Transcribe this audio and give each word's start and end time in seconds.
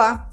Olá! 0.00 0.30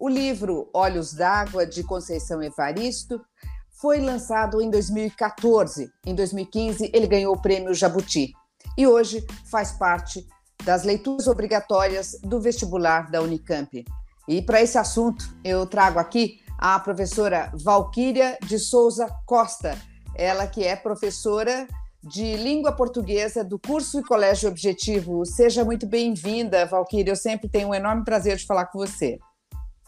O 0.00 0.08
livro 0.08 0.68
Olhos 0.74 1.14
d'Água, 1.14 1.64
de 1.64 1.84
Conceição 1.84 2.42
Evaristo, 2.42 3.24
foi 3.70 4.00
lançado 4.00 4.60
em 4.60 4.68
2014. 4.68 5.92
Em 6.04 6.12
2015, 6.12 6.90
ele 6.92 7.06
ganhou 7.06 7.32
o 7.32 7.40
prêmio 7.40 7.72
Jabuti 7.72 8.32
e 8.76 8.84
hoje 8.84 9.24
faz 9.48 9.70
parte 9.70 10.26
das 10.64 10.82
leituras 10.82 11.28
obrigatórias 11.28 12.18
do 12.20 12.40
vestibular 12.40 13.08
da 13.08 13.22
Unicamp. 13.22 13.84
E 14.26 14.42
para 14.42 14.60
esse 14.60 14.76
assunto, 14.76 15.24
eu 15.44 15.64
trago 15.66 16.00
aqui 16.00 16.40
a 16.58 16.76
professora 16.80 17.52
Valquíria 17.54 18.36
de 18.42 18.58
Souza 18.58 19.06
Costa, 19.24 19.78
ela 20.16 20.48
que 20.48 20.64
é 20.64 20.74
professora 20.74 21.68
de 22.06 22.36
língua 22.36 22.70
portuguesa 22.72 23.42
do 23.42 23.58
curso 23.58 23.98
e 23.98 24.04
colégio 24.04 24.48
objetivo. 24.48 25.24
Seja 25.26 25.64
muito 25.64 25.86
bem-vinda, 25.86 26.64
Valquíria. 26.64 27.10
Eu 27.10 27.16
sempre 27.16 27.48
tenho 27.48 27.68
um 27.68 27.74
enorme 27.74 28.04
prazer 28.04 28.36
de 28.36 28.46
falar 28.46 28.66
com 28.66 28.78
você. 28.78 29.18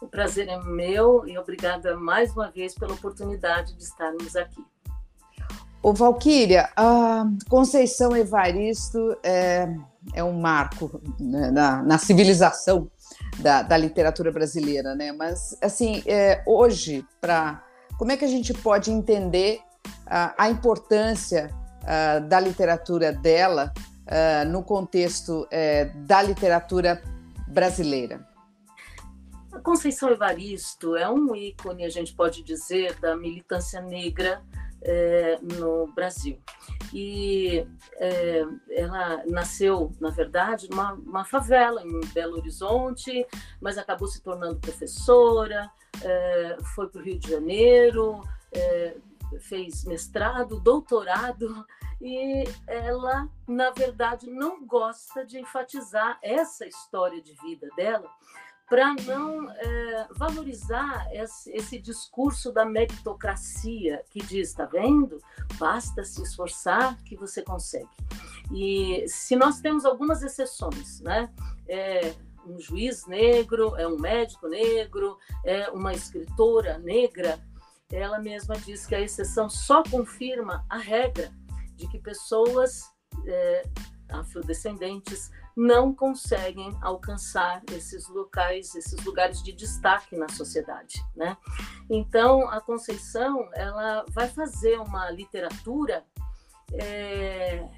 O 0.02 0.08
prazer 0.08 0.48
é 0.48 0.58
meu 0.58 1.26
e 1.28 1.38
obrigada 1.38 1.96
mais 1.96 2.32
uma 2.32 2.50
vez 2.50 2.74
pela 2.74 2.92
oportunidade 2.92 3.74
de 3.74 3.82
estarmos 3.84 4.34
aqui. 4.34 4.64
O 5.80 5.92
Valquíria, 5.92 6.68
a 6.76 7.24
Conceição 7.48 8.16
Evaristo 8.16 9.16
é, 9.22 9.68
é 10.12 10.24
um 10.24 10.40
marco 10.40 11.00
né, 11.20 11.52
na, 11.52 11.82
na, 11.82 11.98
civilização 11.98 12.90
da, 13.38 13.62
da, 13.62 13.76
literatura 13.76 14.32
brasileira, 14.32 14.96
né? 14.96 15.12
Mas 15.12 15.56
assim, 15.62 16.02
é, 16.04 16.42
hoje, 16.44 17.06
para 17.20 17.62
como 17.96 18.10
é 18.10 18.16
que 18.16 18.24
a 18.24 18.28
gente 18.28 18.52
pode 18.52 18.90
entender 18.90 19.60
a, 20.04 20.34
a 20.36 20.50
importância 20.50 21.48
uh, 21.88 22.20
da 22.28 22.38
literatura 22.38 23.12
dela 23.12 23.72
uh, 24.06 24.48
no 24.48 24.62
contexto 24.62 25.42
uh, 25.46 26.06
da 26.06 26.22
literatura 26.22 27.02
brasileira? 27.48 28.28
Conceição 29.62 30.10
Evaristo 30.10 30.94
é 30.94 31.08
um 31.10 31.34
ícone, 31.34 31.84
a 31.84 31.88
gente 31.88 32.14
pode 32.14 32.42
dizer, 32.42 32.94
da 33.00 33.16
militância 33.16 33.80
negra 33.80 34.40
é, 34.82 35.38
no 35.42 35.86
Brasil. 35.88 36.38
E 36.92 37.66
é, 37.96 38.44
ela 38.70 39.22
nasceu, 39.26 39.92
na 40.00 40.10
verdade, 40.10 40.68
numa 40.70 40.92
uma 40.94 41.24
favela 41.24 41.82
em 41.82 42.00
Belo 42.12 42.36
Horizonte, 42.36 43.26
mas 43.60 43.76
acabou 43.76 44.08
se 44.08 44.22
tornando 44.22 44.60
professora, 44.60 45.70
é, 46.02 46.56
foi 46.74 46.88
para 46.88 47.00
o 47.00 47.04
Rio 47.04 47.18
de 47.18 47.30
Janeiro, 47.30 48.22
fez 49.40 49.84
mestrado, 49.84 50.60
doutorado, 50.60 51.66
e 52.00 52.44
ela, 52.66 53.28
na 53.46 53.70
verdade, 53.70 54.30
não 54.30 54.64
gosta 54.64 55.24
de 55.24 55.38
enfatizar 55.38 56.18
essa 56.22 56.66
história 56.66 57.20
de 57.20 57.34
vida 57.34 57.68
dela 57.76 58.10
para 58.68 58.94
não 59.06 59.50
é, 59.50 60.08
valorizar 60.10 61.08
esse, 61.10 61.50
esse, 61.52 61.78
discurso 61.78 62.52
da 62.52 62.66
meritocracia 62.66 64.04
que 64.10 64.20
diz, 64.20 64.50
está 64.50 64.66
vendo? 64.66 65.18
Basta 65.58 66.04
se 66.04 66.22
esforçar 66.22 67.02
que 67.02 67.16
você 67.16 67.42
consegue. 67.42 67.88
E 68.52 69.06
se 69.08 69.34
nós 69.36 69.60
temos 69.60 69.86
algumas 69.86 70.22
exceções, 70.22 71.00
né? 71.00 71.30
É, 71.66 72.14
um 72.46 72.58
juiz 72.58 73.06
negro, 73.06 73.74
é 73.76 73.86
um 73.86 73.98
médico 73.98 74.48
negro, 74.48 75.18
é 75.44 75.70
uma 75.70 75.92
escritora 75.92 76.78
negra, 76.78 77.38
ela 77.90 78.18
mesma 78.18 78.54
diz 78.56 78.86
que 78.86 78.94
a 78.94 79.00
exceção 79.00 79.48
só 79.48 79.82
confirma 79.82 80.64
a 80.68 80.78
regra 80.78 81.32
de 81.74 81.88
que 81.88 81.98
pessoas 81.98 82.82
é, 83.26 83.62
afrodescendentes 84.10 85.30
não 85.56 85.92
conseguem 85.92 86.76
alcançar 86.80 87.62
esses 87.72 88.08
locais, 88.08 88.74
esses 88.74 89.04
lugares 89.04 89.42
de 89.42 89.52
destaque 89.52 90.16
na 90.16 90.28
sociedade, 90.28 91.04
né? 91.16 91.36
Então 91.90 92.48
a 92.48 92.60
Conceição 92.60 93.48
ela 93.54 94.04
vai 94.10 94.28
fazer 94.28 94.78
uma 94.78 95.10
literatura 95.10 96.04
é, 96.72 97.68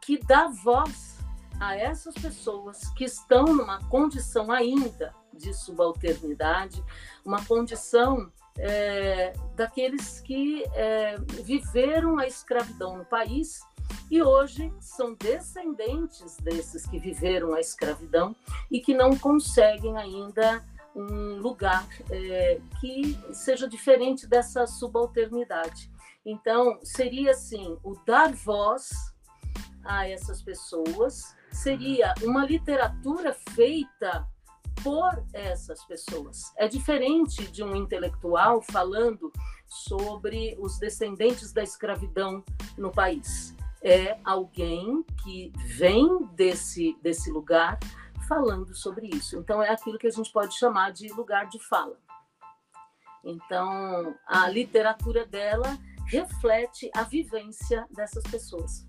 que 0.00 0.18
dá 0.18 0.48
voz 0.48 1.18
a 1.58 1.76
essas 1.76 2.14
pessoas 2.14 2.88
que 2.90 3.04
estão 3.04 3.44
numa 3.44 3.82
condição 3.88 4.50
ainda 4.52 5.14
de 5.32 5.52
subalternidade, 5.54 6.84
uma 7.24 7.44
condição 7.44 8.30
é, 8.58 9.32
daqueles 9.56 10.20
que 10.20 10.64
é, 10.74 11.16
viveram 11.42 12.18
a 12.18 12.26
escravidão 12.26 12.96
no 12.98 13.04
país 13.04 13.60
e 14.10 14.22
hoje 14.22 14.72
são 14.80 15.14
descendentes 15.14 16.36
desses 16.38 16.86
que 16.86 16.98
viveram 16.98 17.54
a 17.54 17.60
escravidão 17.60 18.36
e 18.70 18.80
que 18.80 18.94
não 18.94 19.16
conseguem 19.16 19.96
ainda 19.96 20.62
um 20.94 21.36
lugar 21.38 21.88
é, 22.10 22.60
que 22.80 23.18
seja 23.32 23.66
diferente 23.66 24.26
dessa 24.26 24.66
subalternidade. 24.66 25.90
Então, 26.24 26.78
seria 26.82 27.30
assim: 27.30 27.78
o 27.82 27.96
dar 28.04 28.32
voz 28.32 28.90
a 29.84 30.08
essas 30.08 30.42
pessoas 30.42 31.34
seria 31.50 32.14
uma 32.22 32.44
literatura 32.44 33.34
feita 33.54 34.26
por 34.82 35.24
essas 35.32 35.84
pessoas. 35.84 36.52
É 36.56 36.68
diferente 36.68 37.46
de 37.50 37.62
um 37.62 37.74
intelectual 37.74 38.62
falando 38.62 39.32
sobre 39.66 40.56
os 40.58 40.78
descendentes 40.78 41.52
da 41.52 41.62
escravidão 41.62 42.44
no 42.76 42.90
país. 42.90 43.54
É 43.82 44.18
alguém 44.24 45.04
que 45.22 45.52
vem 45.76 46.24
desse, 46.34 46.96
desse 47.02 47.30
lugar 47.30 47.78
falando 48.28 48.74
sobre 48.74 49.08
isso. 49.08 49.36
Então, 49.38 49.62
é 49.62 49.70
aquilo 49.70 49.98
que 49.98 50.06
a 50.06 50.10
gente 50.10 50.32
pode 50.32 50.56
chamar 50.56 50.92
de 50.92 51.08
lugar 51.12 51.48
de 51.48 51.58
fala. 51.58 51.98
Então, 53.24 54.14
a 54.26 54.48
literatura 54.48 55.26
dela 55.26 55.78
reflete 56.06 56.90
a 56.94 57.02
vivência 57.02 57.86
dessas 57.90 58.22
pessoas. 58.24 58.86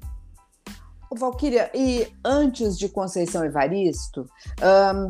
Valquíria, 1.15 1.69
e 1.73 2.11
antes 2.23 2.77
de 2.77 2.89
Conceição 2.89 3.43
Evaristo, 3.43 4.25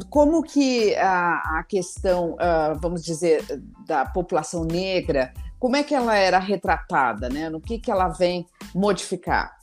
como 0.09 0.43
que 0.43 0.95
a, 0.95 1.63
questão, 1.67 2.33
uh, 2.33 2.79
vamos 2.79 3.03
dizer, 3.03 3.43
da 3.85 4.05
população 4.05 4.63
negra, 4.63 5.33
como 5.59 5.75
é 5.77 5.83
que 5.83 5.95
ela 5.95 6.15
era 6.15 6.39
retratada, 6.39 7.29
né? 7.29 7.49
No 7.49 7.61
que, 7.61 7.79
que 7.79 7.89
ela 7.89 8.09
vem 8.09 8.45
modificar? 8.75 9.57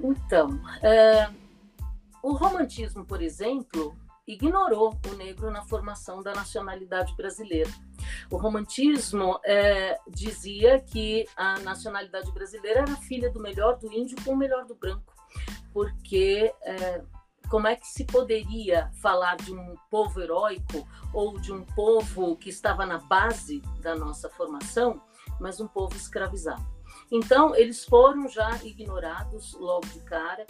Então, 0.00 0.60
é, 0.82 1.28
o 2.22 2.32
romantismo, 2.32 3.04
por 3.04 3.22
exemplo, 3.22 3.94
ignorou 4.26 4.98
o 5.08 5.14
negro 5.14 5.50
na 5.50 5.62
formação 5.62 6.22
da 6.22 6.34
nacionalidade 6.34 7.14
brasileira. 7.14 7.70
O 8.30 8.36
romantismo 8.36 9.38
é, 9.44 9.98
dizia 10.08 10.80
que 10.80 11.24
a 11.36 11.60
nacionalidade 11.60 12.32
brasileira 12.32 12.80
era 12.80 12.96
filha 12.96 13.30
do 13.30 13.40
melhor 13.40 13.78
do 13.78 13.92
índio 13.92 14.16
com 14.24 14.32
o 14.32 14.36
melhor 14.36 14.64
do 14.64 14.74
branco 14.74 15.13
porque 15.74 16.54
é, 16.62 17.02
como 17.50 17.66
é 17.66 17.76
que 17.76 17.86
se 17.86 18.04
poderia 18.04 18.90
falar 19.02 19.36
de 19.36 19.52
um 19.52 19.74
povo 19.90 20.20
heróico 20.20 20.88
ou 21.12 21.38
de 21.38 21.52
um 21.52 21.64
povo 21.64 22.36
que 22.36 22.48
estava 22.48 22.86
na 22.86 22.98
base 22.98 23.60
da 23.82 23.94
nossa 23.94 24.30
formação, 24.30 25.02
mas 25.40 25.60
um 25.60 25.66
povo 25.66 25.94
escravizado? 25.96 26.64
Então, 27.10 27.54
eles 27.54 27.84
foram 27.84 28.28
já 28.28 28.50
ignorados 28.62 29.52
logo 29.54 29.86
de 29.88 30.00
cara. 30.00 30.46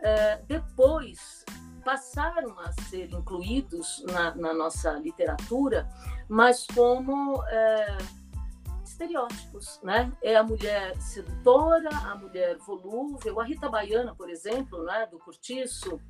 É, 0.00 0.36
depois, 0.46 1.44
passaram 1.84 2.58
a 2.60 2.72
ser 2.88 3.12
incluídos 3.12 4.04
na, 4.06 4.34
na 4.34 4.54
nossa 4.54 4.92
literatura, 4.92 5.88
mas 6.28 6.66
como. 6.66 7.42
É, 7.48 7.98
estereótipos, 8.98 9.80
né? 9.82 10.12
É 10.20 10.34
a 10.34 10.42
mulher 10.42 11.00
sedutora, 11.00 11.88
a 11.88 12.16
mulher 12.16 12.58
volúvel, 12.58 13.40
a 13.40 13.44
Rita 13.44 13.68
Baiana, 13.68 14.14
por 14.14 14.28
exemplo, 14.28 14.82
né, 14.82 15.06
do 15.06 15.18
Curtiço, 15.20 16.00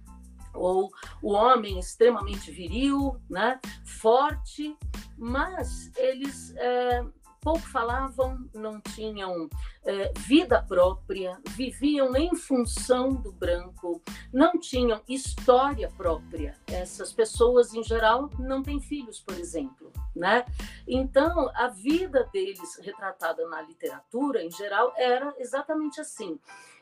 ou 0.54 0.90
o 1.22 1.32
homem 1.32 1.78
extremamente 1.78 2.50
viril, 2.50 3.20
né, 3.28 3.60
forte, 3.84 4.74
mas 5.18 5.92
eles 5.98 6.54
é, 6.56 7.04
pouco 7.40 7.60
falavam, 7.60 8.38
não 8.54 8.80
tinham 8.80 9.48
é, 9.84 10.12
vida 10.18 10.62
própria, 10.62 11.38
viviam 11.50 12.16
em 12.16 12.34
função 12.34 13.14
do 13.14 13.32
branco, 13.32 14.02
não 14.32 14.58
tinham 14.58 15.00
história 15.08 15.90
própria. 15.96 16.56
Essas 16.66 17.12
pessoas, 17.12 17.72
em 17.74 17.82
geral, 17.82 18.30
não 18.38 18.62
têm 18.62 18.80
filhos, 18.80 19.20
por 19.20 19.38
exemplo. 19.38 19.92
Né? 20.14 20.44
Então, 20.86 21.50
a 21.54 21.68
vida 21.68 22.28
deles, 22.32 22.78
retratada 22.82 23.46
na 23.48 23.62
literatura, 23.62 24.42
em 24.42 24.50
geral, 24.50 24.92
era 24.96 25.34
exatamente 25.38 26.00
assim 26.00 26.38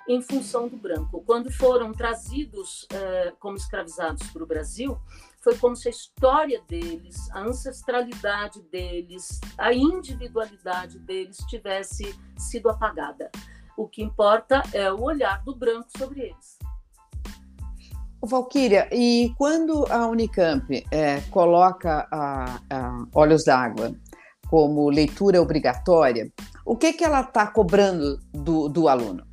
em 0.09 0.23
função 0.23 0.69
do 0.69 0.77
branco. 0.77 1.23
Quando 1.27 1.51
foram 1.51 1.93
trazidos 1.93 2.87
é, 2.91 3.33
como 3.41 3.57
escravizados 3.57 4.31
para 4.31 4.43
o 4.43 4.47
Brasil, 4.47 4.99
foi 5.47 5.57
como 5.59 5.77
se 5.77 5.87
a 5.87 5.93
história 5.93 6.61
deles, 6.69 7.31
a 7.31 7.43
ancestralidade 7.43 8.61
deles, 8.63 9.41
a 9.57 9.73
individualidade 9.73 10.99
deles 10.99 11.37
tivesse 11.49 12.19
sido 12.37 12.69
apagada. 12.69 13.31
O 13.77 13.87
que 13.87 14.03
importa 14.03 14.61
é 14.73 14.91
o 14.91 15.05
olhar 15.05 15.45
do 15.45 15.55
branco 15.55 15.87
sobre 15.97 16.23
eles. 16.23 16.59
Valquíria, 18.21 18.89
e 18.91 19.33
quando 19.39 19.87
a 19.89 20.09
Unicamp 20.09 20.85
é, 20.91 21.21
coloca 21.31 22.09
a, 22.11 22.61
a 22.69 23.07
Olhos 23.15 23.45
d'Água 23.45 23.95
como 24.51 24.91
leitura 24.91 25.41
obrigatória, 25.41 26.29
o 26.65 26.77
que, 26.77 26.93
que 26.93 27.05
ela 27.05 27.21
está 27.21 27.47
cobrando 27.47 28.19
do, 28.33 28.69
do 28.69 28.89
aluno? 28.89 29.25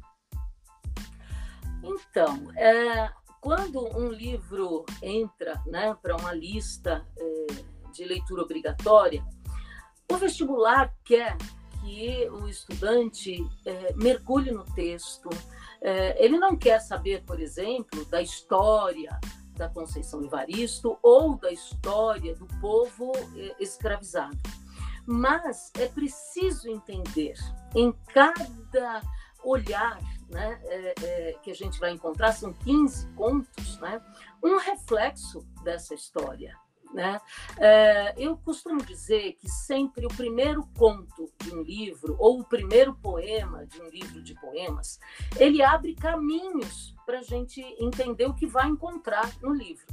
Então, 1.84 2.52
é, 2.56 3.10
quando 3.44 3.86
um 3.98 4.08
livro 4.08 4.86
entra 5.02 5.62
né, 5.66 5.94
para 6.02 6.16
uma 6.16 6.34
lista 6.34 7.06
é, 7.18 7.48
de 7.92 8.06
leitura 8.06 8.42
obrigatória, 8.42 9.22
o 10.10 10.16
vestibular 10.16 10.96
quer 11.04 11.36
que 11.82 12.30
o 12.30 12.48
estudante 12.48 13.46
é, 13.66 13.94
mergulhe 13.96 14.50
no 14.50 14.64
texto. 14.74 15.30
É, 15.82 16.24
ele 16.24 16.40
não 16.40 16.56
quer 16.56 16.80
saber, 16.80 17.26
por 17.26 17.38
exemplo, 17.38 18.06
da 18.06 18.22
história 18.22 19.20
da 19.58 19.68
Conceição 19.68 20.24
Evaristo 20.24 20.98
ou 21.04 21.38
da 21.38 21.52
história 21.52 22.34
do 22.36 22.48
povo 22.62 23.12
é, 23.36 23.56
escravizado. 23.60 24.38
Mas 25.06 25.70
é 25.78 25.88
preciso 25.90 26.70
entender 26.70 27.36
em 27.76 27.92
cada 28.14 29.02
olhar 29.44 30.00
né, 30.30 30.60
é, 30.66 30.94
é, 31.02 31.34
que 31.42 31.52
a 31.52 31.56
gente 31.56 31.80
vai 31.80 31.92
encontrar, 31.92 32.32
são 32.32 32.54
15 32.54 33.08
contos, 33.14 33.80
né, 33.80 34.02
um 34.44 34.58
reflexo 34.58 35.46
dessa 35.64 35.94
história. 35.94 36.58
Né? 36.94 37.20
É, 37.58 38.14
eu 38.18 38.38
costumo 38.38 38.84
dizer 38.86 39.34
que 39.34 39.50
sempre 39.50 40.06
o 40.06 40.10
primeiro 40.10 40.64
conto 40.78 41.28
de 41.40 41.52
um 41.52 41.64
livro 41.64 42.16
ou 42.20 42.42
o 42.42 42.44
primeiro 42.44 42.94
poema 42.94 43.66
de 43.66 43.82
um 43.82 43.90
livro 43.90 44.22
de 44.22 44.36
poemas 44.36 45.00
ele 45.40 45.64
abre 45.64 45.96
caminhos 45.96 46.96
para 47.04 47.18
a 47.18 47.24
gente 47.24 47.60
entender 47.80 48.28
o 48.28 48.36
que 48.36 48.46
vai 48.46 48.68
encontrar 48.68 49.28
no 49.42 49.52
livro. 49.52 49.88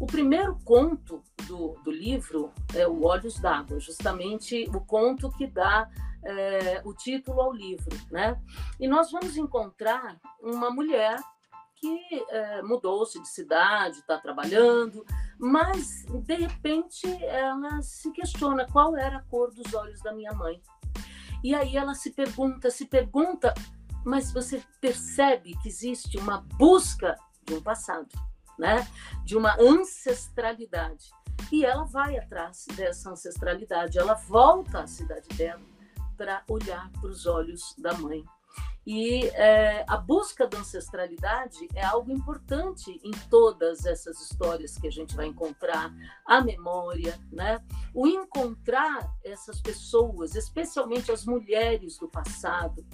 O 0.00 0.06
primeiro 0.06 0.58
conto 0.64 1.22
do, 1.46 1.76
do 1.84 1.90
livro 1.90 2.50
é 2.74 2.88
o 2.88 3.04
Olhos 3.04 3.38
d'Água, 3.38 3.78
justamente 3.78 4.64
o 4.74 4.80
conto 4.80 5.30
que 5.30 5.46
dá 5.46 5.86
é, 6.24 6.82
o 6.84 6.92
título 6.94 7.40
ao 7.40 7.52
livro, 7.52 7.96
né? 8.10 8.40
E 8.78 8.88
nós 8.88 9.10
vamos 9.10 9.36
encontrar 9.36 10.18
uma 10.42 10.70
mulher 10.70 11.18
que 11.80 12.24
é, 12.30 12.62
mudou-se 12.62 13.20
de 13.20 13.28
cidade, 13.28 13.98
está 13.98 14.18
trabalhando, 14.18 15.04
mas 15.38 16.04
de 16.24 16.34
repente 16.34 17.06
ela 17.24 17.80
se 17.82 18.10
questiona 18.10 18.66
qual 18.66 18.96
era 18.96 19.18
a 19.18 19.22
cor 19.22 19.52
dos 19.54 19.72
olhos 19.74 20.00
da 20.00 20.12
minha 20.12 20.32
mãe. 20.32 20.60
E 21.42 21.54
aí 21.54 21.76
ela 21.76 21.94
se 21.94 22.10
pergunta, 22.10 22.68
se 22.70 22.86
pergunta, 22.86 23.54
mas 24.04 24.32
você 24.32 24.62
percebe 24.80 25.56
que 25.62 25.68
existe 25.68 26.18
uma 26.18 26.40
busca 26.56 27.16
de 27.44 27.54
um 27.54 27.62
passado, 27.62 28.08
né? 28.58 28.86
De 29.24 29.36
uma 29.36 29.56
ancestralidade. 29.60 31.10
E 31.52 31.64
ela 31.64 31.84
vai 31.84 32.18
atrás 32.18 32.66
dessa 32.74 33.10
ancestralidade, 33.10 33.98
ela 33.98 34.14
volta 34.14 34.80
à 34.80 34.86
cidade 34.88 35.28
dela 35.36 35.62
para 36.18 36.42
olhar 36.48 36.90
para 36.90 37.08
os 37.08 37.24
olhos 37.24 37.74
da 37.78 37.94
mãe. 37.94 38.24
E 38.90 39.26
é, 39.34 39.84
a 39.86 39.98
busca 39.98 40.46
da 40.46 40.58
ancestralidade 40.58 41.68
é 41.74 41.84
algo 41.84 42.10
importante 42.10 42.98
em 43.04 43.10
todas 43.28 43.84
essas 43.84 44.18
histórias 44.18 44.78
que 44.78 44.88
a 44.88 44.90
gente 44.90 45.14
vai 45.14 45.26
encontrar, 45.26 45.92
a 46.26 46.40
memória, 46.40 47.18
né? 47.30 47.62
O 47.92 48.06
encontrar 48.06 49.14
essas 49.22 49.60
pessoas, 49.60 50.34
especialmente 50.34 51.12
as 51.12 51.26
mulheres 51.26 51.98
do 51.98 52.08
passado. 52.08 52.84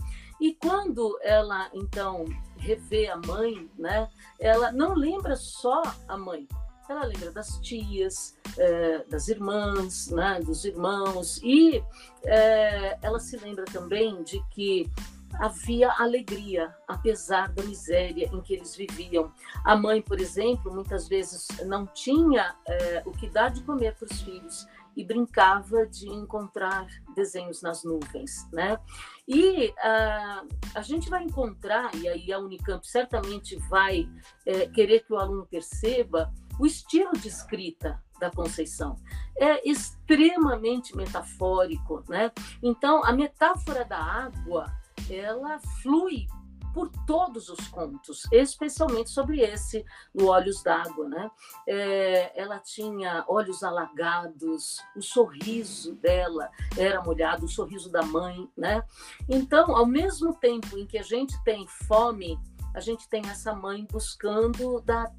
E 0.41 0.57
quando 0.57 1.17
ela 1.23 1.71
então 1.73 2.25
revê 2.57 3.07
a 3.07 3.17
mãe, 3.17 3.71
né? 3.79 4.11
Ela 4.41 4.73
não 4.73 4.95
lembra 4.95 5.37
só 5.37 5.81
a 6.09 6.17
mãe, 6.17 6.49
ela 6.89 7.05
lembra 7.05 7.31
das 7.31 7.59
tias, 7.61 8.37
é, 8.59 9.05
das 9.05 9.29
irmãs, 9.29 10.11
né, 10.11 10.41
dos 10.41 10.65
irmãos, 10.65 11.41
e 11.43 11.83
é, 12.25 12.99
ela 13.03 13.19
se 13.19 13.37
lembra 13.37 13.65
também 13.65 14.23
de 14.23 14.43
que 14.51 14.91
havia 15.35 15.91
alegria, 15.99 16.75
apesar 16.87 17.53
da 17.53 17.63
miséria 17.65 18.31
em 18.33 18.41
que 18.41 18.55
eles 18.55 18.77
viviam. 18.77 19.33
A 19.65 19.77
mãe, 19.77 20.01
por 20.01 20.21
exemplo, 20.21 20.73
muitas 20.73 21.09
vezes 21.09 21.49
não 21.67 21.87
tinha 21.87 22.55
é, 22.67 23.03
o 23.05 23.13
que 23.13 23.29
dar 23.29 23.51
de 23.51 23.63
comer 23.63 23.95
para 23.97 24.07
os 24.07 24.21
filhos 24.21 24.67
e 24.97 25.05
brincava 25.05 25.87
de 25.87 26.09
encontrar 26.09 26.87
desenhos 27.17 27.63
nas 27.63 27.83
nuvens, 27.83 28.49
né? 28.53 28.79
E 29.27 29.69
uh, 29.71 30.49
a 30.75 30.83
gente 30.83 31.11
vai 31.11 31.25
encontrar, 31.25 31.95
e 31.97 32.09
aí 32.09 32.33
a 32.33 32.39
Unicamp 32.39 32.87
certamente 32.87 33.57
vai 33.69 34.09
é, 34.47 34.67
querer 34.67 35.01
que 35.01 35.13
o 35.13 35.19
aluno 35.19 35.47
perceba 35.47 36.33
o 36.59 36.67
estilo 36.67 37.13
de 37.13 37.29
escrita 37.29 38.03
da 38.19 38.31
Conceição 38.31 38.97
é 39.37 39.69
extremamente 39.69 40.97
metafórico, 40.97 42.05
né? 42.09 42.31
Então, 42.63 43.05
a 43.05 43.13
metáfora 43.13 43.85
da 43.85 43.99
água, 43.99 44.73
ela 45.11 45.59
flui 45.83 46.27
por 46.75 46.91
todos 47.07 47.49
os 47.49 47.69
contos, 47.69 48.27
especialmente 48.33 49.09
sobre 49.09 49.41
esse, 49.41 49.85
no 50.13 50.27
Olhos 50.27 50.61
d'Água, 50.63 51.09
né? 51.09 51.31
É, 51.69 52.33
ela 52.39 52.59
tinha 52.59 53.25
olhos 53.29 53.63
alagados, 53.63 54.79
o 54.97 55.01
sorriso 55.01 55.95
dela 55.95 56.51
era 56.77 57.01
molhado, 57.01 57.47
o 57.47 57.49
sorriso 57.49 57.91
da 57.91 58.03
mãe, 58.03 58.51
né? 58.57 58.83
Então, 59.29 59.77
ao 59.77 59.87
mesmo 59.87 60.35
tempo 60.35 60.77
em 60.77 60.85
que 60.85 60.99
a 60.99 61.03
gente 61.03 61.41
tem 61.45 61.65
fome 61.87 62.37
a 62.75 62.81
gente 62.81 63.09
tem 63.09 63.23
essa 63.27 63.55
mãe 63.55 63.87
buscando 63.91 64.81
dar 64.81 65.15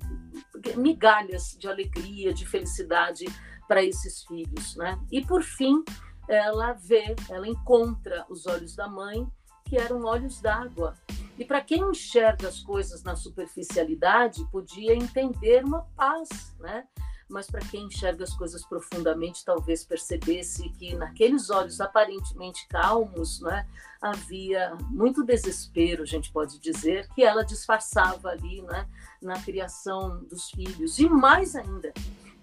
migalhas 0.75 1.55
de 1.57 1.67
alegria, 1.67 2.33
de 2.33 2.45
felicidade 2.45 3.25
para 3.67 3.83
esses 3.83 4.23
filhos, 4.25 4.75
né? 4.75 4.99
E 5.09 5.25
por 5.25 5.41
fim, 5.41 5.83
ela 6.27 6.73
vê, 6.73 7.15
ela 7.29 7.47
encontra 7.47 8.25
os 8.29 8.45
olhos 8.45 8.75
da 8.75 8.87
mãe, 8.87 9.25
que 9.65 9.77
eram 9.77 10.03
olhos 10.03 10.41
d'água. 10.41 10.95
E 11.39 11.45
para 11.45 11.61
quem 11.61 11.81
enxerga 11.89 12.47
as 12.47 12.59
coisas 12.59 13.03
na 13.03 13.15
superficialidade, 13.15 14.45
podia 14.51 14.93
entender 14.93 15.63
uma 15.63 15.81
paz, 15.95 16.55
né? 16.59 16.85
Mas 17.27 17.47
para 17.47 17.61
quem 17.61 17.85
enxerga 17.85 18.23
as 18.23 18.35
coisas 18.35 18.65
profundamente, 18.65 19.43
talvez 19.43 19.83
percebesse 19.83 20.69
que 20.71 20.95
naqueles 20.95 21.49
olhos 21.49 21.81
aparentemente 21.81 22.67
calmos, 22.67 23.41
né, 23.41 23.67
havia 24.01 24.75
muito 24.91 25.23
desespero, 25.23 26.03
a 26.03 26.05
gente 26.05 26.31
pode 26.31 26.59
dizer, 26.59 27.07
que 27.15 27.23
ela 27.23 27.43
disfarçava 27.43 28.29
ali 28.29 28.61
né, 28.61 28.87
na 29.21 29.41
criação 29.41 30.23
dos 30.25 30.49
filhos. 30.51 30.99
E 30.99 31.09
mais 31.09 31.55
ainda, 31.55 31.91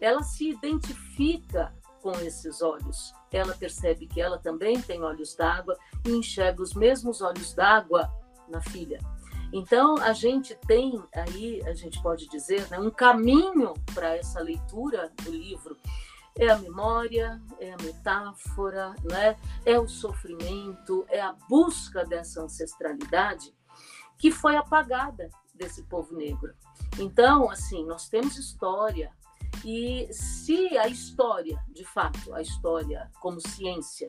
ela 0.00 0.22
se 0.22 0.50
identifica 0.50 1.72
com 2.02 2.12
esses 2.20 2.60
olhos. 2.60 3.14
Ela 3.30 3.54
percebe 3.54 4.06
que 4.06 4.20
ela 4.20 4.36
também 4.36 4.80
tem 4.82 5.02
olhos 5.02 5.34
d'água 5.36 5.78
e 6.04 6.10
enxerga 6.10 6.60
os 6.60 6.74
mesmos 6.74 7.22
olhos 7.22 7.54
d'água 7.54 8.10
na 8.48 8.60
filha. 8.60 8.98
Então, 9.52 9.96
a 9.98 10.12
gente 10.12 10.54
tem 10.66 11.02
aí, 11.14 11.62
a 11.66 11.74
gente 11.74 12.00
pode 12.02 12.26
dizer, 12.28 12.68
né, 12.70 12.78
um 12.78 12.90
caminho 12.90 13.74
para 13.94 14.16
essa 14.16 14.40
leitura 14.40 15.12
do 15.22 15.30
livro. 15.30 15.76
É 16.38 16.48
a 16.48 16.56
memória, 16.56 17.38
é 17.60 17.74
a 17.74 17.76
metáfora, 17.82 18.94
né? 19.04 19.36
é 19.66 19.78
o 19.78 19.86
sofrimento, 19.86 21.04
é 21.08 21.20
a 21.20 21.34
busca 21.46 22.06
dessa 22.06 22.40
ancestralidade 22.40 23.54
que 24.16 24.30
foi 24.30 24.56
apagada 24.56 25.28
desse 25.54 25.82
povo 25.82 26.16
negro. 26.16 26.54
Então, 26.98 27.50
assim, 27.50 27.84
nós 27.84 28.08
temos 28.08 28.38
história, 28.38 29.12
e 29.64 30.08
se 30.10 30.76
a 30.78 30.88
história, 30.88 31.62
de 31.68 31.84
fato, 31.84 32.32
a 32.32 32.40
história 32.40 33.10
como 33.20 33.40
ciência, 33.40 34.08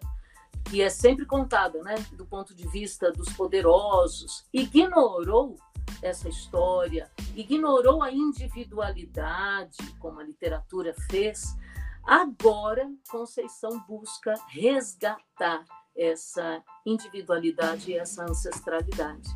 que 0.70 0.82
é 0.82 0.90
sempre 0.90 1.26
contada, 1.26 1.82
né, 1.84 1.96
do 2.14 2.26
ponto 2.26 2.56
de 2.56 2.68
vista 2.70 3.12
dos 3.12 3.32
poderosos, 3.34 4.46
ignorou 4.54 5.58
essa 6.02 6.28
história, 6.28 7.10
ignorou 7.36 8.02
a 8.02 8.12
individualidade, 8.12 9.78
como 10.00 10.20
a 10.20 10.24
literatura 10.24 10.94
fez. 11.10 11.56
Agora, 12.04 12.90
Conceição 13.10 13.80
busca 13.88 14.34
resgatar 14.50 15.64
essa 15.96 16.62
individualidade 16.86 17.92
e 17.92 17.98
essa 17.98 18.24
ancestralidade. 18.24 19.30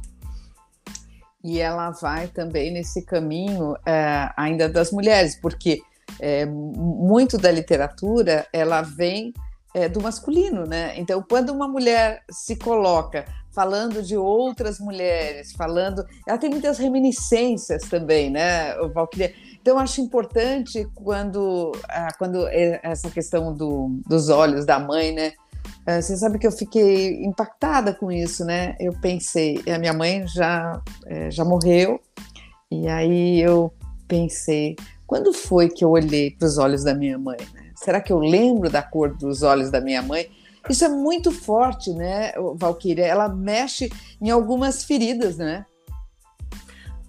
E 1.43 1.59
ela 1.59 1.91
vai 1.91 2.27
também 2.27 2.73
nesse 2.73 3.05
caminho 3.05 3.75
é, 3.85 4.29
ainda 4.35 4.67
das 4.67 4.91
mulheres, 4.91 5.39
porque 5.39 5.81
é, 6.19 6.45
muito 6.45 7.37
da 7.37 7.51
literatura 7.51 8.47
ela 8.51 8.81
vem 8.81 9.33
é, 9.77 9.87
do 9.87 10.01
masculino, 10.01 10.65
né? 10.65 10.93
Então, 10.97 11.23
quando 11.29 11.51
uma 11.51 11.67
mulher 11.67 12.23
se 12.31 12.55
coloca 12.55 13.25
falando 13.51 14.01
de 14.01 14.17
outras 14.17 14.79
mulheres, 14.79 15.51
falando, 15.51 16.03
ela 16.27 16.37
tem 16.37 16.49
muitas 16.49 16.79
reminiscências 16.79 17.83
também, 17.83 18.31
né, 18.31 18.73
Valquíria? 18.93 19.33
Então, 19.61 19.77
acho 19.77 20.01
importante 20.01 20.87
quando, 20.95 21.71
ah, 21.89 22.09
quando 22.17 22.47
essa 22.47 23.09
questão 23.11 23.53
do, 23.53 23.99
dos 24.07 24.29
olhos 24.29 24.65
da 24.65 24.79
mãe, 24.79 25.11
né? 25.11 25.33
Ah, 25.85 26.01
você 26.01 26.17
sabe 26.17 26.39
que 26.39 26.47
eu 26.47 26.51
fiquei 26.51 27.23
impactada 27.23 27.93
com 27.93 28.11
isso, 28.11 28.43
né? 28.45 28.75
Eu 28.79 28.93
pensei, 28.99 29.61
a 29.71 29.77
minha 29.77 29.93
mãe 29.93 30.27
já, 30.27 30.81
é, 31.05 31.29
já 31.29 31.45
morreu, 31.45 31.99
e 32.71 32.87
aí 32.87 33.39
eu 33.39 33.71
pensei, 34.07 34.75
quando 35.05 35.31
foi 35.33 35.69
que 35.69 35.85
eu 35.85 35.91
olhei 35.91 36.31
para 36.31 36.47
os 36.47 36.57
olhos 36.57 36.83
da 36.83 36.95
minha 36.95 37.17
mãe? 37.17 37.37
Né? 37.53 37.66
Será 37.77 38.01
que 38.01 38.11
eu 38.11 38.17
lembro 38.17 38.71
da 38.71 38.81
cor 38.81 39.15
dos 39.15 39.43
olhos 39.43 39.69
da 39.69 39.79
minha 39.79 40.01
mãe? 40.01 40.31
Isso 40.67 40.83
é 40.83 40.89
muito 40.89 41.31
forte, 41.31 41.93
né, 41.93 42.33
Valquíria? 42.55 43.05
Ela 43.05 43.29
mexe 43.29 43.89
em 44.19 44.31
algumas 44.31 44.83
feridas, 44.83 45.37
né? 45.37 45.63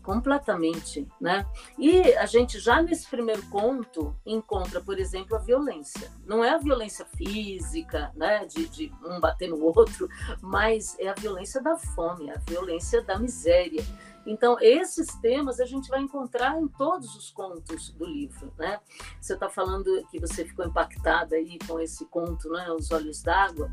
completamente, 0.09 1.07
né? 1.21 1.45
E 1.79 2.15
a 2.15 2.25
gente 2.25 2.59
já 2.59 2.81
nesse 2.81 3.07
primeiro 3.07 3.43
conto 3.51 4.17
encontra, 4.25 4.81
por 4.81 4.99
exemplo, 4.99 5.37
a 5.37 5.39
violência. 5.39 6.11
Não 6.25 6.43
é 6.43 6.49
a 6.49 6.57
violência 6.57 7.05
física, 7.05 8.11
né, 8.17 8.47
de, 8.47 8.67
de 8.71 8.93
um 9.05 9.21
bater 9.21 9.51
no 9.51 9.63
outro, 9.63 10.09
mas 10.41 10.97
é 10.99 11.09
a 11.09 11.15
violência 11.15 11.61
da 11.61 11.77
fome, 11.77 12.31
a 12.31 12.39
violência 12.49 13.03
da 13.03 13.19
miséria. 13.19 13.85
Então, 14.29 14.57
esses 14.61 15.07
temas 15.21 15.59
a 15.59 15.65
gente 15.65 15.89
vai 15.89 16.01
encontrar 16.01 16.61
em 16.61 16.69
todos 16.69 17.17
os 17.17 17.31
contos 17.31 17.91
do 17.93 18.05
livro, 18.05 18.53
né? 18.59 18.79
Você 19.21 19.35
está 19.35 19.49
falando 19.49 20.07
que 20.11 20.21
você 20.21 20.45
ficou 20.45 20.67
impactada 20.67 21.37
aí 21.37 21.59
com 21.67 21.81
esse 21.81 22.05
conto, 22.07 22.51
né, 22.51 22.71
Os 22.71 22.91
Olhos 22.91 23.23
d'Água 23.23 23.71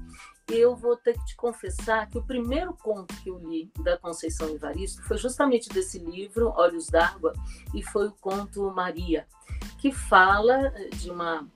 eu 0.48 0.76
vou 0.76 0.96
ter 0.96 1.14
que 1.14 1.26
te 1.26 1.36
confessar 1.36 2.08
que 2.10 2.18
o 2.18 2.24
primeiro 2.24 2.74
conto 2.74 3.16
que 3.22 3.30
eu 3.30 3.40
li 3.40 3.72
da 3.84 3.98
Conceição 3.98 4.50
Evaristo 4.50 5.02
foi 5.04 5.18
justamente 5.18 5.70
desse 5.70 5.98
livro, 5.98 6.54
Olhos 6.56 6.88
d'Água, 6.88 7.34
e 7.74 7.82
foi 7.82 8.08
o 8.08 8.12
conto 8.12 8.70
Maria, 8.72 9.28
que 9.80 9.92
fala 9.92 10.72
de 10.98 11.10
uma 11.10 11.48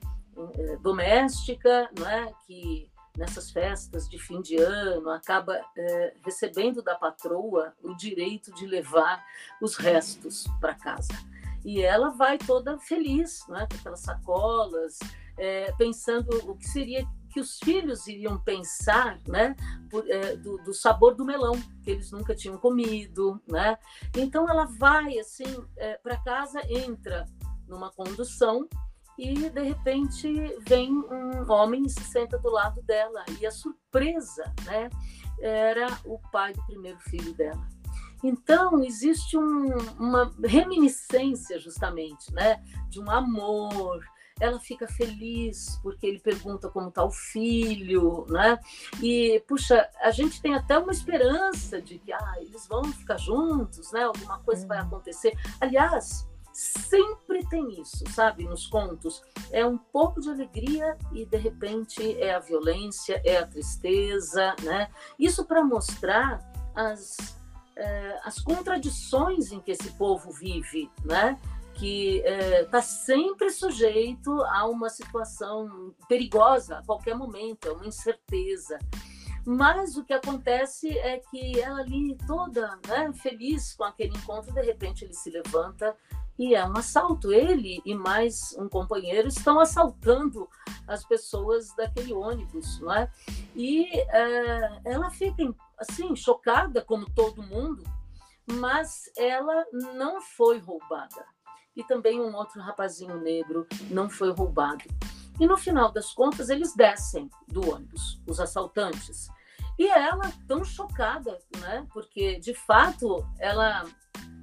é, 0.56 0.78
doméstica 0.78 1.90
não 1.98 2.10
é, 2.10 2.34
que 2.48 2.89
nessas 3.18 3.52
festas 3.52 4.08
de 4.08 4.18
fim 4.18 4.42
de 4.42 4.58
ano 4.58 5.10
acaba 5.10 5.60
é, 5.78 6.14
recebendo 6.24 6.82
da 6.82 6.96
patroa 6.96 7.74
o 7.84 7.94
direito 7.96 8.54
de 8.54 8.66
levar 8.66 9.24
os 9.62 9.76
restos 9.76 10.46
para 10.60 10.76
casa. 10.76 11.14
E 11.64 11.82
ela 11.82 12.10
vai 12.10 12.38
toda 12.38 12.80
feliz, 12.80 13.42
é, 13.50 13.68
com 13.68 13.76
aquelas 13.76 14.00
sacolas, 14.00 15.00
é, 15.38 15.72
pensando 15.74 16.30
o 16.50 16.56
que 16.56 16.68
seria 16.68 17.06
que 17.32 17.40
os 17.40 17.60
filhos 17.60 18.08
iriam 18.08 18.40
pensar 18.40 19.20
né, 19.28 19.56
por, 19.90 20.10
é, 20.10 20.36
do, 20.36 20.58
do, 20.58 20.74
sabor 20.74 21.16
do 21.16 21.24
melão, 21.24 21.54
que 21.84 21.92
eles 21.92 22.12
nunca 22.12 22.36
tinham 22.36 22.58
comido. 22.58 23.40
Né? 23.48 23.78
Então 24.16 24.50
ela 24.50 24.66
vai 24.66 25.20
assim 25.20 25.46
é, 25.78 25.98
para 25.98 26.18
casa, 26.18 26.62
entra 26.68 27.26
numa 27.68 27.92
condução 27.92 28.68
e 29.20 29.50
de 29.50 29.62
repente 29.62 30.32
vem 30.66 30.92
um 30.92 31.52
homem 31.52 31.84
e 31.86 31.90
se 31.90 32.04
senta 32.06 32.38
do 32.38 32.50
lado 32.50 32.82
dela. 32.84 33.26
E 33.40 33.46
a 33.46 33.52
surpresa 33.52 34.54
né, 34.66 34.90
era 35.42 35.88
o 36.06 36.18
pai 36.32 36.54
do 36.54 36.66
primeiro 36.66 37.00
filho 37.00 37.34
dela. 37.34 37.68
Então, 38.24 38.84
existe 38.84 39.38
um, 39.38 39.78
uma 39.98 40.34
reminiscência, 40.44 41.60
justamente, 41.60 42.34
né, 42.34 42.62
de 42.90 43.00
um 43.00 43.10
amor, 43.10 44.04
ela 44.40 44.60
fica 44.60 44.88
feliz 44.88 45.80
porque 45.84 46.08
ele 46.08 46.20
pergunta 46.20 46.70
como 46.70 46.90
está 46.90 47.04
o 47.04 47.12
filho, 47.12 48.26
né? 48.30 48.58
E 49.02 49.44
puxa, 49.48 49.90
a 50.02 50.12
gente 50.12 50.42
tem 50.42 50.56
até 50.56 50.78
uma 50.78 50.92
esperança 50.92 51.82
de 51.82 52.00
que 52.00 52.14
ah, 52.14 52.36
eles 52.38 52.66
vão 52.68 52.86
ficar 52.86 53.18
juntos, 53.18 53.92
né? 53.92 54.04
Alguma 54.04 54.40
coisa 54.40 54.66
vai 54.66 54.80
uhum. 54.80 54.88
acontecer. 54.88 55.38
Aliás, 55.60 56.26
sempre 56.52 57.46
tem 57.48 57.82
isso, 57.82 58.04
sabe? 58.12 58.44
Nos 58.44 58.68
contos 58.68 59.22
é 59.52 59.66
um 59.66 59.78
pouco 59.78 60.20
de 60.20 60.30
alegria 60.30 60.98
e 61.12 61.26
de 61.26 61.38
repente 61.38 62.20
é 62.22 62.34
a 62.34 62.40
violência, 62.40 63.22
é 63.26 63.38
a 63.38 63.48
tristeza, 63.48 64.56
né? 64.64 64.90
Isso 65.18 65.46
para 65.46 65.64
mostrar 65.64 66.40
as 66.76 67.18
eh, 67.76 68.20
as 68.26 68.40
contradições 68.40 69.52
em 69.52 69.60
que 69.60 69.72
esse 69.72 69.92
povo 69.92 70.32
vive, 70.32 70.92
né? 71.06 71.40
que 71.80 72.18
está 72.18 72.30
é, 72.30 72.64
tá 72.66 72.82
sempre 72.82 73.50
sujeito 73.50 74.30
a 74.44 74.68
uma 74.68 74.90
situação 74.90 75.96
perigosa 76.10 76.80
a 76.80 76.84
qualquer 76.84 77.16
momento, 77.16 77.70
é 77.70 77.72
uma 77.72 77.88
incerteza. 77.88 78.78
Mas 79.46 79.96
o 79.96 80.04
que 80.04 80.12
acontece 80.12 80.90
é 81.00 81.20
que 81.20 81.60
ela 81.60 81.80
ali 81.80 82.18
toda 82.28 82.78
né, 82.86 83.12
feliz 83.14 83.74
com 83.74 83.86
aquele 83.86 84.16
encontro, 84.16 84.54
de 84.54 84.62
repente 84.62 85.06
ele 85.06 85.14
se 85.14 85.30
levanta 85.30 85.96
e 86.40 86.56
é 86.56 86.66
um 86.66 86.78
assalto. 86.78 87.34
Ele 87.34 87.82
e 87.86 87.94
mais 87.94 88.56
um 88.58 88.70
companheiro 88.70 89.28
estão 89.28 89.60
assaltando 89.60 90.50
as 90.88 91.04
pessoas 91.04 91.76
daquele 91.76 92.14
ônibus, 92.14 92.80
não 92.80 92.94
é? 92.94 93.12
E 93.54 93.86
é, 94.10 94.82
ela 94.86 95.12
fica 95.12 95.54
assim 95.78 96.16
chocada, 96.16 96.82
como 96.82 97.10
todo 97.14 97.44
mundo, 97.44 97.84
mas 98.54 99.12
ela 99.18 99.66
não 99.94 100.22
foi 100.22 100.58
roubada 100.58 101.26
e 101.76 101.84
também 101.84 102.20
um 102.20 102.36
outro 102.36 102.62
rapazinho 102.62 103.18
negro 103.22 103.68
não 103.90 104.10
foi 104.10 104.32
roubado. 104.32 104.84
E 105.40 105.48
no 105.48 105.58
final 105.58 105.92
das 105.92 106.12
contas, 106.12 106.50
eles 106.50 106.76
descem 106.76 107.30
do 107.48 107.70
ônibus, 107.70 108.22
os 108.28 108.40
assaltantes. 108.40 109.30
E 109.78 109.88
ela, 109.88 110.30
tão 110.46 110.66
chocada, 110.66 111.38
né? 111.62 111.88
Porque 111.94 112.38
de 112.40 112.54
fato 112.54 113.26
ela 113.40 113.86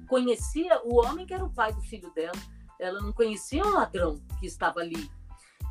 conhecia 0.07 0.81
o 0.83 1.03
homem 1.05 1.25
que 1.25 1.33
era 1.33 1.45
o 1.45 1.53
pai 1.53 1.73
do 1.73 1.81
filho 1.81 2.11
dela, 2.13 2.37
ela 2.79 2.99
não 3.01 3.11
conhecia 3.11 3.63
o 3.63 3.73
ladrão 3.73 4.19
que 4.39 4.45
estava 4.45 4.79
ali. 4.79 5.09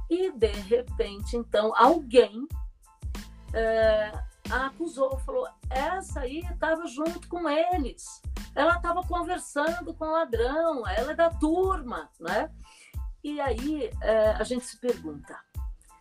E 0.09 0.31
de 0.31 0.53
repente, 0.53 1.37
então, 1.37 1.73
alguém 1.77 2.47
é, 3.53 4.13
a 4.51 4.67
acusou, 4.67 5.19
falou: 5.19 5.49
essa 5.69 6.21
aí 6.21 6.41
estava 6.41 6.87
junto 6.87 7.29
com 7.29 7.49
eles 7.49 8.23
ela 8.57 8.77
estava 8.77 9.03
conversando 9.03 9.93
com 9.93 10.07
o 10.07 10.13
ladrão, 10.13 10.89
ela 10.89 11.13
é 11.13 11.15
da 11.15 11.29
turma, 11.29 12.09
né? 12.19 12.51
E 13.23 13.39
aí 13.39 13.91
é, 14.01 14.31
a 14.31 14.43
gente 14.45 14.65
se 14.65 14.81
pergunta: 14.81 15.39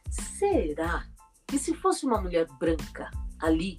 será 0.10 1.06
que 1.46 1.60
se 1.60 1.76
fosse 1.76 2.06
uma 2.06 2.22
mulher 2.22 2.48
branca 2.58 3.12
ali, 3.42 3.78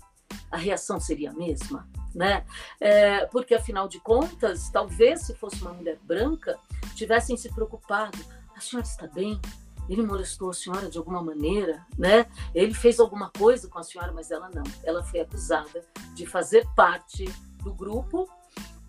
a 0.51 0.57
reação 0.57 0.99
seria 1.01 1.31
a 1.31 1.35
mesma? 1.35 1.89
Né? 2.15 2.45
É, 2.81 3.27
porque 3.27 3.55
afinal 3.55 3.89
de 3.89 4.01
contas, 4.01 4.71
talvez 4.71 5.23
se 5.23 5.35
fosse 5.35 5.61
uma 5.61 5.75
mulher 5.75 5.99
branca, 6.03 6.59
tivessem 6.95 7.37
se 7.37 7.53
preocupado: 7.53 8.19
a 8.55 8.61
senhora 8.61 8.87
está 8.87 9.07
bem? 9.07 9.41
Ele 9.89 10.03
molestou 10.03 10.51
a 10.51 10.55
senhora 10.55 10.89
de 10.91 10.99
alguma 10.99 11.23
maneira, 11.23 11.87
né? 11.97 12.27
Ele 12.55 12.75
fez 12.75 12.99
alguma 12.99 13.31
coisa 13.31 13.69
com 13.69 13.79
a 13.79 13.83
senhora, 13.83 14.13
mas 14.13 14.31
ela 14.31 14.51
não. 14.53 14.65
Ela 14.83 15.03
foi 15.03 15.21
acusada 15.21 15.85
de 16.15 16.27
fazer 16.27 16.67
parte 16.75 17.25
do 17.63 17.73
grupo 17.73 18.29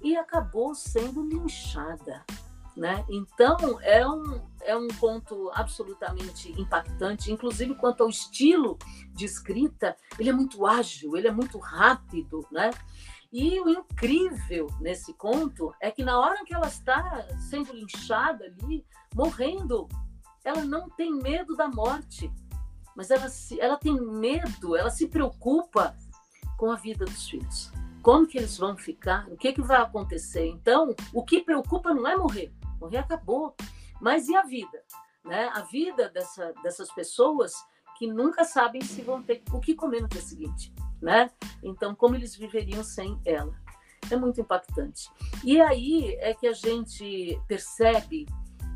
e 0.02 0.16
acabou 0.16 0.74
sendo 0.74 1.22
linchada. 1.22 2.24
Né? 2.76 3.04
Então, 3.10 3.80
é 3.82 4.08
um, 4.08 4.40
é 4.68 4.76
um 4.76 4.90
conto 5.00 5.50
absolutamente 5.54 6.52
impactante, 6.62 7.32
inclusive 7.32 7.74
quanto 7.74 8.04
ao 8.04 8.10
estilo 8.10 8.78
de 9.14 9.24
escrita, 9.24 9.96
ele 10.20 10.30
é 10.30 10.34
muito 10.34 10.66
ágil, 10.68 11.16
ele 11.16 11.28
é 11.28 11.32
muito 11.32 11.58
rápido, 11.58 12.46
né? 12.52 12.70
E 13.32 13.60
o 13.62 13.70
incrível 13.70 14.68
nesse 14.82 15.14
conto 15.14 15.74
é 15.82 15.90
que 15.90 16.04
na 16.04 16.20
hora 16.20 16.44
que 16.44 16.54
ela 16.54 16.68
está 16.68 17.26
sendo 17.50 17.74
linchada 17.74 18.44
ali, 18.44 18.86
morrendo, 19.16 19.88
ela 20.44 20.64
não 20.64 20.90
tem 20.90 21.14
medo 21.14 21.56
da 21.56 21.70
morte, 21.70 22.30
mas 22.94 23.10
ela, 23.10 23.30
se, 23.30 23.60
ela 23.62 23.78
tem 23.78 24.00
medo, 24.00 24.76
ela 24.76 24.90
se 24.90 25.08
preocupa 25.08 25.96
com 26.58 26.72
a 26.72 26.76
vida 26.76 27.06
dos 27.06 27.30
filhos. 27.30 27.72
Como 28.02 28.28
que 28.28 28.38
eles 28.38 28.58
vão 28.58 28.76
ficar, 28.76 29.28
o 29.30 29.38
que, 29.38 29.54
que 29.54 29.62
vai 29.62 29.82
acontecer. 29.82 30.46
Então, 30.48 30.94
o 31.14 31.24
que 31.24 31.42
preocupa 31.42 31.94
não 31.94 32.08
é 32.08 32.18
morrer, 32.18 32.54
morrer 32.80 32.98
acabou, 32.98 33.56
mas 34.02 34.28
e 34.28 34.36
a 34.36 34.44
vida? 34.44 34.84
Né? 35.24 35.50
A 35.54 35.62
vida 35.62 36.10
dessa, 36.10 36.54
dessas 36.64 36.92
pessoas 36.92 37.54
que 37.98 38.08
nunca 38.08 38.44
sabem 38.44 38.82
se 38.82 39.02
vão 39.02 39.22
ter 39.24 39.42
o 39.52 39.60
que 39.60 39.74
comer 39.74 40.02
no 40.02 40.08
dia 40.08 40.22
seguinte. 40.22 40.74
Né? 41.02 41.30
Então, 41.64 41.96
como 41.96 42.16
eles 42.16 42.36
viveriam 42.36 42.84
sem 42.84 43.20
ela? 43.26 43.54
É 44.10 44.16
muito 44.16 44.40
impactante. 44.40 45.10
E 45.44 45.60
aí 45.60 46.16
é 46.20 46.34
que 46.34 46.48
a 46.48 46.54
gente 46.54 47.40
percebe 47.48 48.26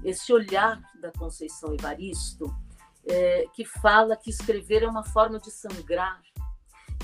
esse 0.04 0.34
olhar 0.34 0.82
da 1.00 1.12
Conceição 1.12 1.74
Evaristo, 1.74 2.54
é, 3.06 3.46
que 3.54 3.64
fala 3.64 4.18
que 4.18 4.30
escrever 4.30 4.84
é 4.84 4.88
uma 4.88 5.04
forma 5.04 5.40
de 5.40 5.52
sangrar, 5.52 6.22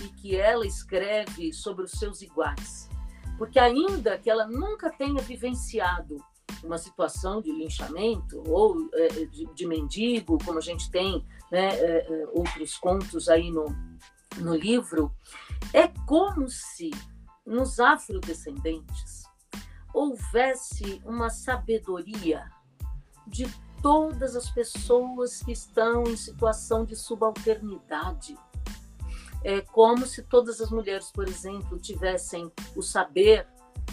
e 0.03 0.09
que 0.09 0.35
ela 0.35 0.65
escreve 0.65 1.53
sobre 1.53 1.85
os 1.85 1.91
seus 1.91 2.21
iguais. 2.21 2.89
Porque, 3.37 3.59
ainda 3.59 4.17
que 4.17 4.29
ela 4.29 4.47
nunca 4.47 4.89
tenha 4.91 5.21
vivenciado 5.21 6.17
uma 6.63 6.77
situação 6.77 7.41
de 7.41 7.51
linchamento 7.51 8.43
ou 8.47 8.89
é, 8.93 9.07
de, 9.25 9.45
de, 9.53 9.67
mendigo, 9.67 10.37
como 10.43 10.57
a 10.57 10.61
gente 10.61 10.89
tem 10.89 11.25
né, 11.51 11.69
é, 11.75 12.07
é, 12.07 12.27
outros 12.33 12.77
contos 12.77 13.29
aí 13.29 13.51
no, 13.51 13.65
no 14.37 14.55
livro, 14.55 15.11
é 15.73 15.87
como 16.05 16.49
se 16.49 16.91
nos 17.45 17.79
afrodescendentes 17.79 19.23
houvesse 19.93 21.01
uma 21.05 21.29
sabedoria 21.29 22.45
de 23.25 23.47
todas 23.81 24.35
as 24.35 24.49
pessoas 24.49 25.41
que 25.41 25.51
estão 25.51 26.03
em 26.03 26.15
situação 26.15 26.85
de 26.85 26.95
subalternidade. 26.95 28.37
É 29.43 29.61
como 29.61 30.05
se 30.05 30.23
todas 30.23 30.59
as 30.59 30.69
mulheres, 30.71 31.11
por 31.11 31.27
exemplo, 31.27 31.79
tivessem 31.79 32.51
o 32.75 32.81
saber 32.81 33.47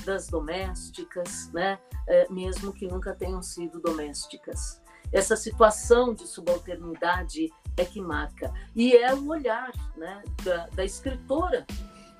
das 0.04 0.28
domésticas, 0.28 1.50
né? 1.52 1.78
É, 2.08 2.30
mesmo 2.30 2.72
que 2.72 2.86
nunca 2.86 3.14
tenham 3.14 3.42
sido 3.42 3.80
domésticas. 3.80 4.82
Essa 5.12 5.36
situação 5.36 6.12
de 6.12 6.26
subalternidade 6.26 7.50
é 7.76 7.84
que 7.84 8.00
marca. 8.00 8.52
E 8.74 8.96
é 8.96 9.14
o 9.14 9.28
olhar 9.28 9.72
né, 9.96 10.22
da, 10.42 10.66
da 10.68 10.84
escritora, 10.84 11.66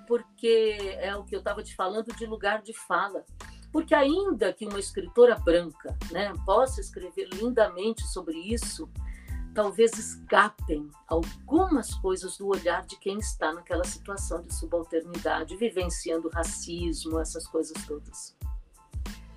porque 0.07 0.79
é 1.01 1.15
o 1.17 1.25
que 1.25 1.35
eu 1.35 1.41
estava 1.41 1.63
te 1.63 1.75
falando 1.75 2.15
de 2.15 2.27
lugar 2.27 2.63
de 2.63 2.73
fala. 2.73 3.25
Porque 3.73 3.95
ainda 3.95 4.53
que 4.53 4.67
uma 4.67 4.79
escritora 4.79 5.35
branca 5.37 5.99
né, 6.13 6.33
possa 6.47 6.81
escrever 6.81 7.29
lindamente 7.33 8.03
sobre 8.07 8.39
isso, 8.39 8.89
talvez 9.55 9.93
escapem 9.93 10.89
algumas 11.07 11.95
coisas 11.95 12.37
do 12.37 12.49
olhar 12.49 12.85
de 12.85 12.99
quem 12.99 13.19
está 13.19 13.53
naquela 13.53 13.85
situação 13.85 14.43
de 14.43 14.53
subalternidade, 14.53 15.57
vivenciando 15.57 16.29
racismo, 16.29 17.21
essas 17.21 17.47
coisas 17.47 17.77
todas. 17.87 18.35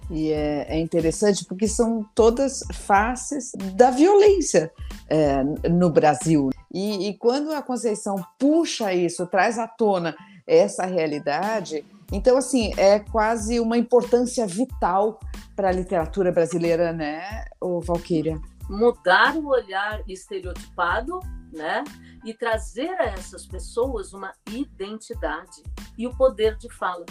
E 0.10 0.32
é, 0.32 0.66
é, 0.70 0.80
interessante 0.80 1.46
porque 1.46 1.68
são 1.68 2.06
todas 2.16 2.64
faces 2.74 3.52
da 3.76 3.92
violência 3.92 4.72
é, 5.08 5.44
no 5.70 5.90
Brasil. 5.90 6.50
E, 6.74 7.10
e, 7.10 7.18
quando 7.18 7.52
a 7.52 7.62
Conceição 7.62 8.16
puxa 8.40 8.94
isso, 8.94 9.28
traz 9.28 9.60
à 9.60 9.68
tona 9.68 10.16
essa 10.46 10.86
realidade, 10.86 11.86
então, 12.12 12.38
assim, 12.38 12.72
é 12.78 13.00
quase 13.00 13.60
uma 13.60 13.78
importância 13.78 14.48
vital 14.48 15.20
para 15.56 15.70
a 15.70 15.74
literatura 15.74 16.32
brasileira, 16.32 16.94
né, 16.94 17.46
Valquíria? 17.62 18.40
Mudar 18.70 19.36
o 19.36 19.48
olhar 19.48 20.02
estereotipado, 20.08 21.20
né, 21.52 21.84
e 22.26 22.34
trazer 22.34 22.90
a 23.00 23.06
essas 23.06 23.46
pessoas 23.46 24.12
uma 24.14 24.34
identidade 24.50 25.64
e 25.98 26.06
o 26.06 26.16
poder 26.16 26.58
de 26.58 26.70
fala 26.70 27.06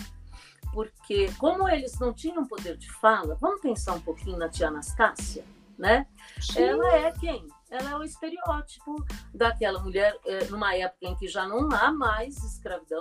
porque 0.77 1.33
como 1.39 1.67
eles 1.67 1.99
não 1.99 2.13
tinham 2.13 2.47
poder 2.47 2.77
de 2.77 2.93
fala, 2.93 3.35
vamos 3.41 3.63
pensar 3.63 3.95
um 3.95 4.01
pouquinho 4.01 4.37
na 4.37 4.47
tia 4.47 4.69
Anastácia, 4.69 5.43
né? 5.79 6.07
Sim. 6.39 6.65
Ela 6.65 6.97
é 6.97 7.13
quem? 7.13 7.49
Ela 7.71 7.93
é 7.93 7.97
o 7.97 8.05
estereótipo 8.05 8.95
daquela 9.33 9.79
mulher 9.79 10.15
é, 10.27 10.45
numa 10.49 10.75
época 10.77 11.07
em 11.07 11.17
que 11.17 11.29
já 11.29 11.49
não 11.49 11.71
há 11.73 11.91
mais 11.91 12.37
escravidão, 12.45 13.01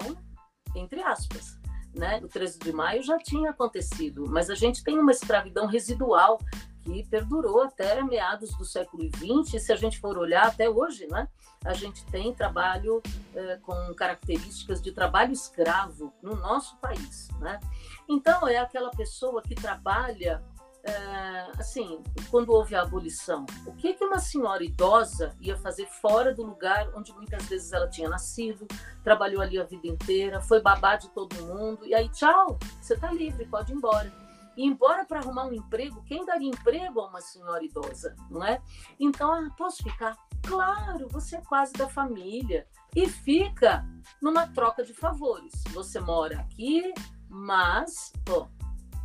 entre 0.73 1.03
aspas. 1.03 1.59
Né? 1.93 2.21
O 2.23 2.29
13 2.29 2.59
de 2.59 2.71
maio 2.71 3.03
já 3.03 3.17
tinha 3.17 3.49
acontecido, 3.49 4.25
mas 4.29 4.49
a 4.49 4.55
gente 4.55 4.81
tem 4.81 4.97
uma 4.97 5.11
escravidão 5.11 5.65
residual 5.65 6.39
que 6.85 7.03
perdurou 7.03 7.63
até 7.63 8.01
meados 8.03 8.55
do 8.57 8.63
século 8.63 9.03
XX. 9.03 9.61
Se 9.61 9.73
a 9.73 9.75
gente 9.75 9.99
for 9.99 10.17
olhar 10.17 10.47
até 10.47 10.69
hoje, 10.69 11.07
né, 11.07 11.27
a 11.65 11.73
gente 11.73 12.05
tem 12.05 12.33
trabalho 12.33 13.01
eh, 13.33 13.59
com 13.63 13.93
características 13.95 14.81
de 14.81 14.91
trabalho 14.91 15.33
escravo 15.33 16.13
no 16.21 16.35
nosso 16.35 16.77
país. 16.77 17.27
Né? 17.39 17.59
Então, 18.07 18.47
é 18.47 18.57
aquela 18.57 18.91
pessoa 18.91 19.41
que 19.41 19.55
trabalha, 19.55 20.43
eh, 20.83 21.47
assim, 21.57 22.03
quando 22.29 22.51
houve 22.51 22.75
a 22.75 22.83
abolição, 22.83 23.47
o 23.65 23.73
que, 23.73 23.95
que 23.95 24.05
uma 24.05 24.19
senhora 24.19 24.63
idosa 24.63 25.35
ia 25.41 25.57
fazer 25.57 25.87
fora 25.87 26.35
do 26.35 26.43
lugar 26.43 26.87
onde 26.95 27.11
muitas 27.13 27.45
vezes 27.47 27.73
ela 27.73 27.89
tinha 27.89 28.07
nascido, 28.07 28.67
trabalhou 29.03 29.41
ali 29.41 29.59
a 29.59 29.63
vida 29.63 29.87
inteira, 29.87 30.39
foi 30.39 30.61
babá 30.61 30.95
de 30.97 31.09
todo 31.09 31.35
mundo, 31.45 31.83
e 31.83 31.95
aí, 31.95 32.07
tchau, 32.09 32.59
você 32.79 32.93
está 32.93 33.11
livre, 33.11 33.47
pode 33.47 33.71
ir 33.71 33.75
embora. 33.75 34.24
Embora 34.57 35.05
para 35.05 35.19
arrumar 35.19 35.45
um 35.45 35.53
emprego, 35.53 36.03
quem 36.03 36.25
daria 36.25 36.49
emprego 36.49 37.01
a 37.01 37.07
uma 37.07 37.21
senhora 37.21 37.63
idosa, 37.63 38.15
não 38.29 38.43
é? 38.43 38.61
Então, 38.99 39.31
ah, 39.31 39.49
posso 39.57 39.83
ficar? 39.83 40.17
Claro, 40.45 41.07
você 41.09 41.37
é 41.37 41.41
quase 41.41 41.73
da 41.73 41.89
família. 41.89 42.67
E 42.95 43.09
fica 43.09 43.85
numa 44.21 44.47
troca 44.47 44.83
de 44.83 44.93
favores. 44.93 45.53
Você 45.73 45.99
mora 45.99 46.39
aqui, 46.39 46.93
mas, 47.29 48.13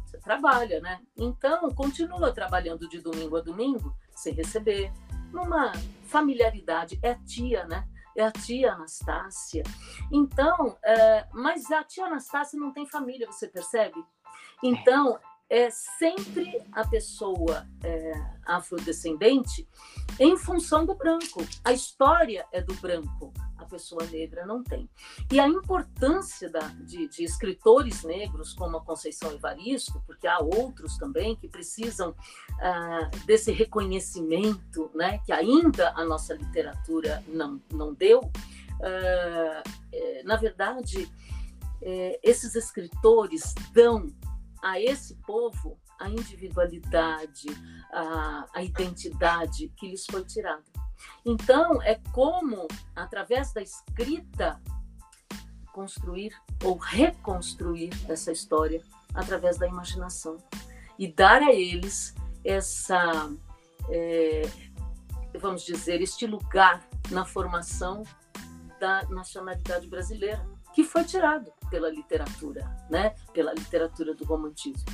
você 0.04 0.18
trabalha, 0.18 0.80
né? 0.80 1.00
Então, 1.16 1.68
continua 1.70 2.32
trabalhando 2.32 2.88
de 2.88 3.00
domingo 3.00 3.36
a 3.36 3.40
domingo, 3.40 3.94
sem 4.14 4.34
receber, 4.34 4.92
numa 5.32 5.72
familiaridade. 6.04 6.98
É 7.02 7.14
tia, 7.14 7.64
né? 7.64 7.88
É 8.16 8.24
a 8.24 8.32
tia 8.32 8.72
Anastácia. 8.72 9.62
Então, 10.12 10.76
é, 10.84 11.26
mas 11.32 11.70
a 11.70 11.82
tia 11.82 12.06
Anastácia 12.06 12.58
não 12.58 12.72
tem 12.72 12.86
família, 12.86 13.26
você 13.26 13.48
percebe? 13.48 14.04
Então, 14.62 15.18
é 15.50 15.68
sempre 15.68 16.62
a 16.70 16.86
pessoa 16.86 17.66
é, 17.82 18.12
afrodescendente 18.46 19.68
em 20.18 20.36
função 20.36 20.86
do 20.86 20.94
branco. 20.94 21.44
A 21.64 21.72
história 21.72 22.46
é 22.52 22.62
do 22.62 22.72
branco, 22.74 23.32
a 23.58 23.64
pessoa 23.64 24.06
negra 24.06 24.46
não 24.46 24.62
tem. 24.62 24.88
E 25.32 25.40
a 25.40 25.48
importância 25.48 26.48
da, 26.48 26.60
de, 26.60 27.08
de, 27.08 27.24
escritores 27.24 28.04
negros 28.04 28.54
como 28.54 28.76
a 28.76 28.84
Conceição 28.84 29.32
Evaristo, 29.32 30.00
porque 30.06 30.28
há 30.28 30.38
outros 30.38 30.96
também 30.96 31.34
que 31.34 31.48
precisam 31.48 32.14
ah, 32.60 33.10
desse 33.26 33.50
reconhecimento, 33.50 34.88
né, 34.94 35.18
que 35.26 35.32
ainda 35.32 35.90
a 35.96 36.04
nossa 36.04 36.32
literatura 36.32 37.24
não, 37.26 37.60
não 37.72 37.92
deu. 37.92 38.20
Ah, 38.80 39.62
é, 39.92 40.22
na 40.22 40.36
verdade, 40.36 41.10
é, 41.82 42.20
esses 42.22 42.54
escritores 42.54 43.52
dão 43.72 44.06
a 44.62 44.80
esse 44.80 45.14
povo 45.26 45.78
a 46.00 46.08
individualidade, 46.08 47.48
a, 47.92 48.46
a 48.54 48.62
identidade 48.64 49.68
que 49.76 49.88
lhes 49.88 50.06
foi 50.10 50.24
tirada. 50.24 50.64
Então, 51.24 51.82
é 51.82 52.00
como, 52.12 52.66
através 52.96 53.52
da 53.52 53.60
escrita, 53.60 54.60
construir 55.72 56.34
ou 56.64 56.76
reconstruir 56.76 57.90
essa 58.08 58.32
história 58.32 58.82
através 59.14 59.58
da 59.58 59.68
imaginação 59.68 60.38
e 60.98 61.06
dar 61.12 61.42
a 61.42 61.52
eles 61.52 62.14
essa, 62.44 63.30
é, 63.90 64.42
vamos 65.38 65.62
dizer, 65.62 66.00
este 66.00 66.26
lugar 66.26 66.82
na 67.10 67.24
formação 67.24 68.02
da 68.80 69.02
nacionalidade 69.04 69.86
brasileira 69.86 70.44
que 70.74 70.82
foi 70.82 71.04
tirado 71.04 71.52
pela 71.70 71.88
literatura, 71.88 72.68
né? 72.90 73.14
Pela 73.32 73.52
literatura 73.52 74.14
do 74.14 74.24
romantismo. 74.24 74.84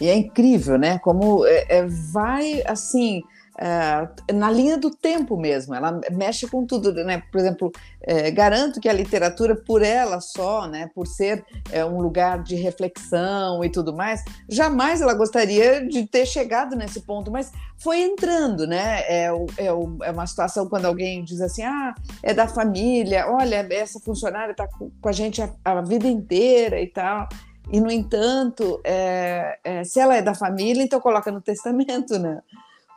E 0.00 0.08
é 0.08 0.16
incrível, 0.16 0.76
né? 0.76 0.98
Como 0.98 1.46
é, 1.46 1.66
é, 1.68 1.86
vai 1.86 2.62
assim 2.66 3.22
é, 3.56 4.32
na 4.32 4.50
linha 4.50 4.76
do 4.76 4.90
tempo 4.90 5.36
mesmo, 5.36 5.74
ela 5.74 6.00
mexe 6.10 6.46
com 6.48 6.66
tudo, 6.66 6.92
né? 6.92 7.22
Por 7.30 7.40
exemplo, 7.40 7.72
é, 8.00 8.30
garanto 8.30 8.80
que 8.80 8.88
a 8.88 8.92
literatura, 8.92 9.54
por 9.54 9.82
ela 9.82 10.20
só, 10.20 10.66
né, 10.66 10.90
por 10.94 11.06
ser 11.06 11.44
é, 11.70 11.84
um 11.84 12.00
lugar 12.00 12.42
de 12.42 12.56
reflexão 12.56 13.64
e 13.64 13.70
tudo 13.70 13.94
mais, 13.94 14.22
jamais 14.48 15.00
ela 15.00 15.14
gostaria 15.14 15.86
de 15.86 16.06
ter 16.06 16.26
chegado 16.26 16.74
nesse 16.74 17.00
ponto, 17.00 17.30
mas 17.30 17.52
foi 17.78 18.00
entrando, 18.02 18.66
né? 18.66 19.00
É, 19.02 19.26
é, 19.56 19.66
é 19.66 20.10
uma 20.10 20.26
situação 20.26 20.68
quando 20.68 20.86
alguém 20.86 21.24
diz 21.24 21.40
assim: 21.40 21.62
ah, 21.62 21.94
é 22.22 22.34
da 22.34 22.48
família, 22.48 23.26
olha, 23.28 23.66
essa 23.70 24.00
funcionária 24.00 24.52
está 24.52 24.66
com 24.66 25.08
a 25.08 25.12
gente 25.12 25.40
a, 25.40 25.50
a 25.64 25.80
vida 25.80 26.08
inteira 26.08 26.80
e 26.80 26.88
tal. 26.88 27.28
E, 27.72 27.80
no 27.80 27.90
entanto, 27.90 28.80
é, 28.84 29.58
é, 29.64 29.84
se 29.84 29.98
ela 29.98 30.16
é 30.16 30.22
da 30.22 30.34
família, 30.34 30.82
então 30.82 31.00
coloca 31.00 31.30
no 31.30 31.40
testamento, 31.40 32.18
né? 32.18 32.40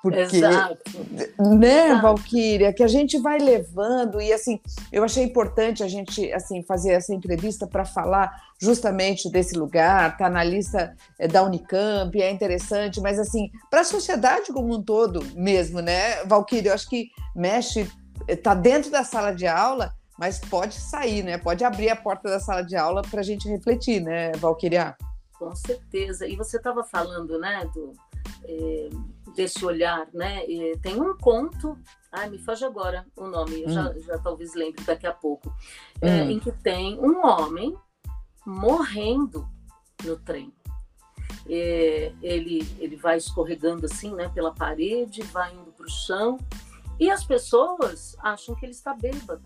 Porque, 0.01 0.19
Exato. 0.19 0.77
né, 1.39 1.88
Exato. 1.88 2.01
Valquíria, 2.01 2.71
que 2.71 2.83
a 2.83 2.88
gente 2.88 3.17
vai 3.17 3.39
levando 3.39 4.21
e 4.21 4.31
assim, 4.31 4.60
eu 4.91 5.03
achei 5.03 5.23
importante 5.23 5.83
a 5.83 5.88
gente 5.88 6.31
assim 6.31 6.63
fazer 6.63 6.91
essa 6.91 7.13
entrevista 7.13 7.67
para 7.67 7.83
falar 7.83 8.31
justamente 8.60 9.29
desse 9.29 9.57
lugar, 9.57 10.15
tá 10.17 10.29
na 10.29 10.43
lista 10.43 10.95
eh, 11.19 11.27
da 11.27 11.43
Unicamp, 11.43 12.19
é 12.21 12.31
interessante, 12.31 13.01
mas 13.01 13.19
assim, 13.19 13.49
para 13.69 13.81
a 13.81 13.83
sociedade 13.83 14.53
como 14.53 14.73
um 14.73 14.81
todo 14.81 15.23
mesmo, 15.36 15.81
né, 15.81 16.23
Valquíria, 16.25 16.69
eu 16.69 16.73
acho 16.73 16.89
que 16.89 17.10
mexe 17.36 17.89
tá 18.43 18.53
dentro 18.53 18.91
da 18.91 19.03
sala 19.03 19.31
de 19.31 19.47
aula, 19.47 19.93
mas 20.17 20.39
pode 20.39 20.73
sair, 20.73 21.23
né? 21.23 21.38
Pode 21.38 21.63
abrir 21.63 21.89
a 21.89 21.95
porta 21.95 22.29
da 22.29 22.39
sala 22.39 22.63
de 22.63 22.75
aula 22.75 23.01
para 23.03 23.19
a 23.19 23.23
gente 23.23 23.47
refletir, 23.47 24.01
né, 24.01 24.31
Valquíria? 24.33 24.97
Com 25.38 25.55
certeza. 25.55 26.27
E 26.27 26.36
você 26.36 26.57
estava 26.57 26.83
falando, 26.83 27.38
né, 27.39 27.69
do 27.73 27.93
é, 28.43 28.89
desse 29.35 29.65
olhar, 29.65 30.07
né? 30.13 30.45
E 30.47 30.77
tem 30.77 30.99
um 30.99 31.15
conto, 31.17 31.77
ai, 32.11 32.29
me 32.29 32.39
foge 32.39 32.65
agora 32.65 33.05
o 33.15 33.27
nome, 33.27 33.61
eu 33.61 33.69
hum. 33.69 33.73
já, 33.73 33.93
já 33.99 34.17
talvez 34.19 34.53
lembre 34.53 34.83
daqui 34.83 35.07
a 35.07 35.13
pouco, 35.13 35.53
é, 36.01 36.23
hum. 36.23 36.31
em 36.31 36.39
que 36.39 36.51
tem 36.51 36.99
um 36.99 37.25
homem 37.25 37.75
morrendo 38.45 39.47
no 40.03 40.17
trem. 40.17 40.53
É, 41.49 42.13
ele, 42.21 42.67
ele 42.79 42.95
vai 42.95 43.17
escorregando 43.17 43.85
assim, 43.85 44.13
né, 44.13 44.29
pela 44.29 44.53
parede, 44.53 45.21
vai 45.23 45.53
indo 45.53 45.71
para 45.71 45.85
o 45.85 45.89
chão, 45.89 46.37
e 46.99 47.09
as 47.09 47.23
pessoas 47.23 48.15
acham 48.19 48.55
que 48.55 48.65
ele 48.65 48.71
está 48.71 48.93
bêbado. 48.93 49.43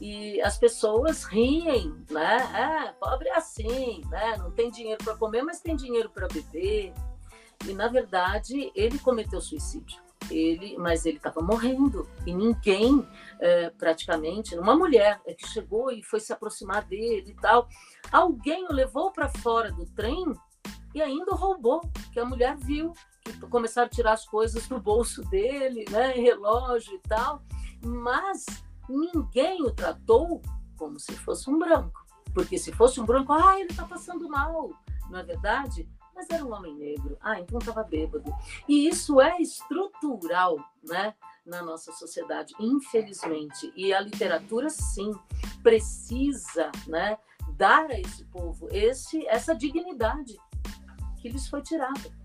E 0.00 0.40
as 0.40 0.56
pessoas 0.56 1.24
riem, 1.24 1.94
né? 2.10 2.36
É, 2.36 2.92
pobre 2.92 3.28
é 3.28 3.36
assim, 3.36 4.02
né? 4.08 4.36
Não 4.38 4.50
tem 4.50 4.70
dinheiro 4.70 5.02
para 5.04 5.16
comer, 5.16 5.42
mas 5.42 5.60
tem 5.60 5.76
dinheiro 5.76 6.08
para 6.08 6.26
beber. 6.26 6.94
E, 7.68 7.74
na 7.74 7.88
verdade, 7.88 8.72
ele 8.74 8.98
cometeu 8.98 9.40
suicídio. 9.40 10.00
ele, 10.30 10.76
mas 10.78 11.04
ele 11.04 11.16
estava 11.16 11.40
morrendo 11.40 12.08
e 12.24 12.32
ninguém, 12.32 13.06
é, 13.40 13.70
praticamente, 13.70 14.56
uma 14.56 14.76
mulher 14.76 15.20
é 15.26 15.34
que 15.34 15.46
chegou 15.48 15.90
e 15.90 16.02
foi 16.02 16.20
se 16.20 16.32
aproximar 16.32 16.84
dele 16.84 17.32
e 17.32 17.34
tal, 17.34 17.68
alguém 18.10 18.64
o 18.66 18.72
levou 18.72 19.10
para 19.10 19.28
fora 19.28 19.72
do 19.72 19.84
trem 19.86 20.24
e 20.94 21.02
ainda 21.02 21.34
roubou, 21.34 21.80
que 22.12 22.20
a 22.20 22.24
mulher 22.24 22.56
viu 22.56 22.92
que 23.24 23.38
começaram 23.48 23.86
a 23.86 23.90
tirar 23.90 24.12
as 24.12 24.24
coisas 24.24 24.66
do 24.66 24.80
bolso 24.80 25.22
dele, 25.22 25.84
né, 25.90 26.12
relógio 26.12 26.94
e 26.94 26.98
tal, 27.08 27.42
mas 27.80 28.44
ninguém 28.88 29.62
o 29.62 29.72
tratou 29.72 30.42
como 30.76 30.98
se 30.98 31.12
fosse 31.12 31.48
um 31.48 31.58
branco, 31.58 32.04
porque 32.34 32.58
se 32.58 32.72
fosse 32.72 33.00
um 33.00 33.06
branco, 33.06 33.32
ah, 33.32 33.58
ele 33.58 33.70
está 33.70 33.84
passando 33.84 34.28
mal, 34.28 34.70
não 35.08 35.20
é 35.20 35.22
verdade? 35.22 35.88
Mas 36.14 36.28
era 36.30 36.44
um 36.44 36.52
homem 36.52 36.74
negro. 36.74 37.16
Ah, 37.20 37.40
então 37.40 37.58
estava 37.58 37.82
bêbado. 37.82 38.32
E 38.68 38.88
isso 38.88 39.20
é 39.20 39.40
estrutural, 39.40 40.56
né? 40.84 41.14
Na 41.44 41.62
nossa 41.62 41.92
sociedade, 41.92 42.54
infelizmente. 42.60 43.72
E 43.76 43.92
a 43.92 44.00
literatura, 44.00 44.70
sim, 44.70 45.12
precisa, 45.62 46.70
né? 46.86 47.18
Dar 47.56 47.90
a 47.90 48.00
esse 48.00 48.24
povo 48.26 48.68
esse, 48.70 49.26
essa 49.26 49.54
dignidade 49.54 50.36
que 51.20 51.28
lhes 51.28 51.48
foi 51.48 51.62
tirada. 51.62 52.22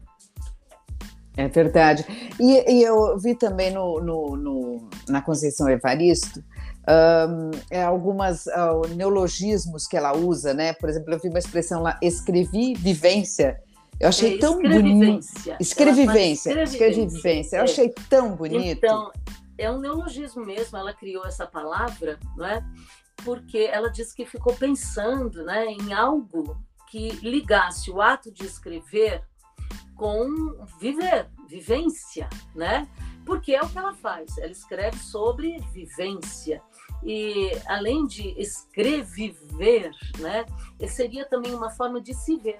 É 1.36 1.48
verdade. 1.48 2.04
E, 2.40 2.80
e 2.80 2.84
eu 2.84 3.18
vi 3.20 3.36
também 3.36 3.72
no, 3.72 4.00
no, 4.00 4.36
no, 4.36 4.90
na 5.08 5.22
Conceição 5.22 5.70
Evaristo 5.70 6.44
um, 6.90 7.52
é, 7.70 7.84
algumas 7.84 8.46
uh, 8.48 8.88
neologismos 8.96 9.86
que 9.86 9.98
ela 9.98 10.16
usa, 10.16 10.54
né? 10.54 10.74
Por 10.74 10.90
exemplo, 10.90 11.14
eu 11.14 11.20
vi 11.20 11.30
uma 11.30 11.38
expressão 11.38 11.82
lá, 11.82 12.00
escrevi 12.02 12.74
vivência, 12.74 13.60
eu 14.00 14.10
achei 14.10 14.36
é, 14.36 14.38
tão 14.38 14.62
bonito. 14.62 15.26
Escrevivência. 15.60 16.64
Escrevivência. 16.64 17.58
Eu 17.58 17.62
é. 17.62 17.64
achei 17.64 17.90
tão 18.10 18.36
bonito. 18.36 18.78
Então, 18.78 19.12
é 19.58 19.72
um 19.72 19.80
neologismo 19.80 20.46
mesmo. 20.46 20.78
Ela 20.78 20.94
criou 20.94 21.26
essa 21.26 21.48
palavra, 21.48 22.20
não 22.36 22.46
é? 22.46 22.64
Porque 23.26 23.70
ela 23.72 23.90
disse 23.90 24.16
que 24.16 24.26
ficou 24.26 24.54
pensando, 24.54 25.44
né, 25.44 25.66
em 25.66 25.94
algo 25.94 26.58
que 26.90 27.10
ligasse 27.24 27.90
o 27.90 28.00
ato 28.02 28.32
de 28.32 28.46
escrever 28.46 29.24
com 29.96 30.30
viver, 30.80 31.28
vivência, 31.50 32.30
né? 32.54 32.88
Porque 33.26 33.56
é 33.56 33.62
o 33.62 33.68
que 33.68 33.78
ela 33.78 33.96
faz. 33.96 34.38
Ela 34.38 34.52
escreve 34.52 34.98
sobre 35.00 35.60
vivência 35.74 36.62
e 37.04 37.52
além 37.66 38.06
de 38.06 38.30
escrever, 38.40 39.92
né, 40.20 40.46
seria 40.88 41.26
também 41.26 41.54
uma 41.54 41.72
forma 41.72 42.00
de 42.00 42.14
se 42.14 42.38
ver 42.38 42.60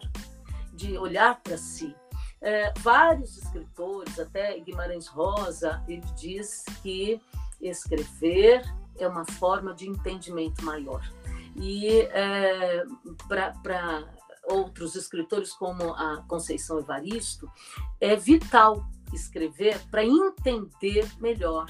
de 0.78 0.98
olhar 0.98 1.42
para 1.42 1.58
si. 1.58 1.94
É, 2.40 2.72
vários 2.80 3.38
escritores, 3.38 4.20
até 4.20 4.60
Guimarães 4.60 5.08
Rosa, 5.08 5.84
ele 5.88 6.06
diz 6.16 6.64
que 6.84 7.20
escrever 7.60 8.64
é 9.00 9.08
uma 9.08 9.26
forma 9.26 9.74
de 9.74 9.90
entendimento 9.90 10.64
maior. 10.64 11.02
E 11.56 11.90
é, 12.12 12.84
para 13.28 14.08
outros 14.44 14.96
escritores, 14.96 15.52
como 15.54 15.94
a 15.94 16.24
Conceição 16.28 16.80
Evaristo, 16.80 17.52
é 18.00 18.16
vital 18.16 18.88
escrever 19.14 19.80
para 19.90 20.06
entender 20.06 21.10
melhor 21.20 21.66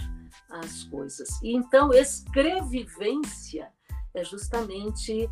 as 0.50 0.84
coisas. 0.86 1.30
E 1.41 1.56
então, 1.56 1.93
escrevivência 1.93 3.72
é 4.13 4.24
justamente 4.24 5.30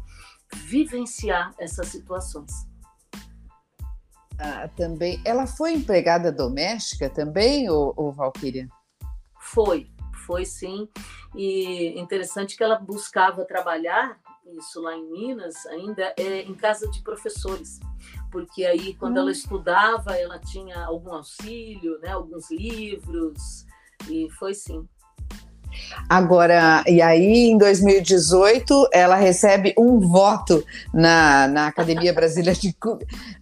vivenciar 0.53 1.53
essas 1.57 1.88
situações. 1.88 2.51
Ah, 4.39 4.67
também. 4.76 5.21
Ela 5.24 5.48
foi 5.48 5.74
empregada 5.74 6.32
doméstica 6.32 7.10
também, 7.10 7.69
ou, 7.69 7.93
ou 7.95 8.12
Valquíria? 8.12 8.67
Foi, 9.39 9.89
foi 10.26 10.45
sim. 10.45 10.89
E 11.36 12.00
interessante 12.00 12.58
que 12.58 12.63
ela 12.63 12.78
buscava 12.78 13.45
trabalhar, 13.45 14.19
isso 14.58 14.82
lá 14.82 14.95
em 14.95 15.06
Minas, 15.10 15.65
ainda 15.67 16.13
é, 16.17 16.41
em 16.41 16.54
casa 16.54 16.89
de 16.89 17.02
professores. 17.02 17.80
Porque 18.32 18.65
aí, 18.65 18.93
quando 18.95 19.17
hum. 19.17 19.21
ela 19.21 19.32
estudava, 19.32 20.15
ela 20.17 20.39
tinha 20.39 20.84
algum 20.86 21.13
auxílio, 21.13 22.00
né, 22.00 22.12
alguns 22.12 22.52
livros, 22.52 23.65
e 24.10 24.30
foi 24.32 24.54
sim. 24.54 24.88
Agora, 26.09 26.83
e 26.88 27.01
aí 27.01 27.49
em 27.49 27.57
2018 27.57 28.89
ela 28.93 29.15
recebe 29.15 29.73
um 29.77 29.99
voto 29.99 30.63
na, 30.93 31.47
na 31.47 31.67
Academia 31.67 32.13
Brasileira 32.13 32.59
de 32.59 32.75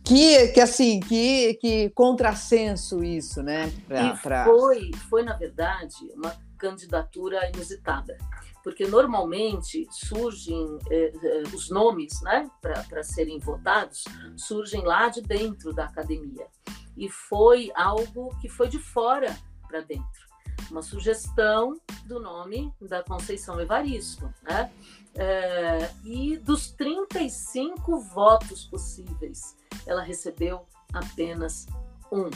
que 0.04 0.48
que 0.48 0.62
assim 0.62 1.00
que 1.00 1.56
que 1.56 1.90
contrassenso 1.92 3.04
isso, 3.04 3.44
né? 3.44 3.72
Pra, 3.88 4.16
pra... 4.16 4.46
Foi 4.46 4.92
foi 5.10 5.24
na 5.24 5.34
verdade 5.34 5.96
uma 6.16 6.34
candidatura 6.58 7.50
inusitada, 7.54 8.18
porque 8.64 8.88
normalmente 8.88 9.86
surgem 9.92 10.80
eh, 10.90 11.12
eh, 11.22 11.44
os 11.54 11.70
nomes, 11.70 12.22
né, 12.22 12.50
para 12.62 13.04
serem 13.04 13.38
votados, 13.38 14.06
surgem 14.38 14.82
lá 14.82 15.10
de 15.10 15.22
dentro 15.22 15.74
da 15.74 15.84
academia 15.84 16.48
e 16.96 17.10
foi 17.10 17.70
algo 17.76 18.34
que 18.40 18.48
foi 18.48 18.70
de 18.70 18.80
fora 18.80 19.36
para 19.68 19.82
dentro 19.82 20.33
uma 20.70 20.82
sugestão 20.82 21.80
do 22.06 22.20
nome 22.20 22.74
da 22.82 23.04
Conceição 23.04 23.60
Evaristo, 23.60 24.34
né? 24.44 24.72
É, 25.16 25.92
e 26.04 26.38
dos 26.38 26.72
35 26.72 28.00
votos 28.00 28.66
possíveis, 28.66 29.56
ela 29.86 30.02
recebeu 30.02 30.66
apenas 30.92 31.68
um. 32.12 32.30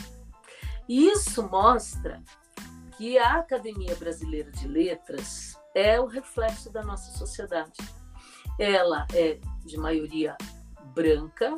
Isso 0.87 1.43
mostra 1.43 2.21
que 2.97 3.17
a 3.17 3.39
Academia 3.39 3.95
Brasileira 3.95 4.51
de 4.51 4.67
Letras 4.67 5.57
é 5.75 5.99
o 5.99 6.05
reflexo 6.05 6.71
da 6.71 6.83
nossa 6.83 7.15
sociedade. 7.17 7.77
Ela 8.59 9.05
é 9.13 9.39
de 9.65 9.77
maioria 9.77 10.35
branca, 10.95 11.55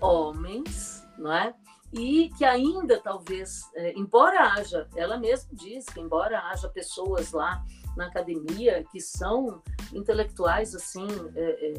homens, 0.00 1.04
não 1.18 1.32
é? 1.32 1.54
E 1.92 2.30
que 2.30 2.44
ainda 2.44 2.98
talvez, 2.98 3.70
é, 3.74 3.92
embora 3.92 4.52
haja, 4.52 4.88
ela 4.96 5.18
mesma 5.18 5.50
diz 5.52 5.84
que 5.84 6.00
embora 6.00 6.40
haja 6.48 6.68
pessoas 6.68 7.32
lá 7.32 7.64
na 7.96 8.06
academia 8.06 8.84
que 8.90 9.00
são 9.00 9.62
intelectuais 9.92 10.74
assim 10.74 11.06
é, 11.34 11.72
é, 11.72 11.74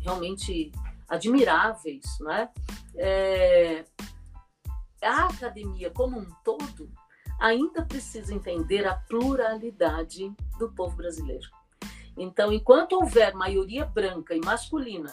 realmente 0.00 0.72
admiráveis, 1.08 2.04
né? 2.20 2.48
É, 2.96 3.84
a 5.02 5.26
academia 5.26 5.90
como 5.90 6.18
um 6.18 6.26
todo 6.42 6.90
ainda 7.38 7.84
precisa 7.84 8.34
entender 8.34 8.86
a 8.86 8.94
pluralidade 8.94 10.32
do 10.58 10.70
povo 10.72 10.96
brasileiro. 10.96 11.48
Então, 12.16 12.52
enquanto 12.52 12.94
houver 12.94 13.34
maioria 13.34 13.84
branca 13.84 14.34
e 14.34 14.40
masculina 14.40 15.10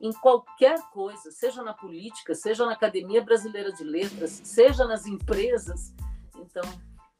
em 0.00 0.12
qualquer 0.12 0.80
coisa, 0.92 1.30
seja 1.30 1.62
na 1.62 1.74
política, 1.74 2.34
seja 2.34 2.64
na 2.64 2.72
Academia 2.72 3.22
Brasileira 3.22 3.72
de 3.72 3.82
Letras, 3.82 4.40
seja 4.44 4.84
nas 4.84 5.06
empresas. 5.06 5.92
Então, 6.36 6.62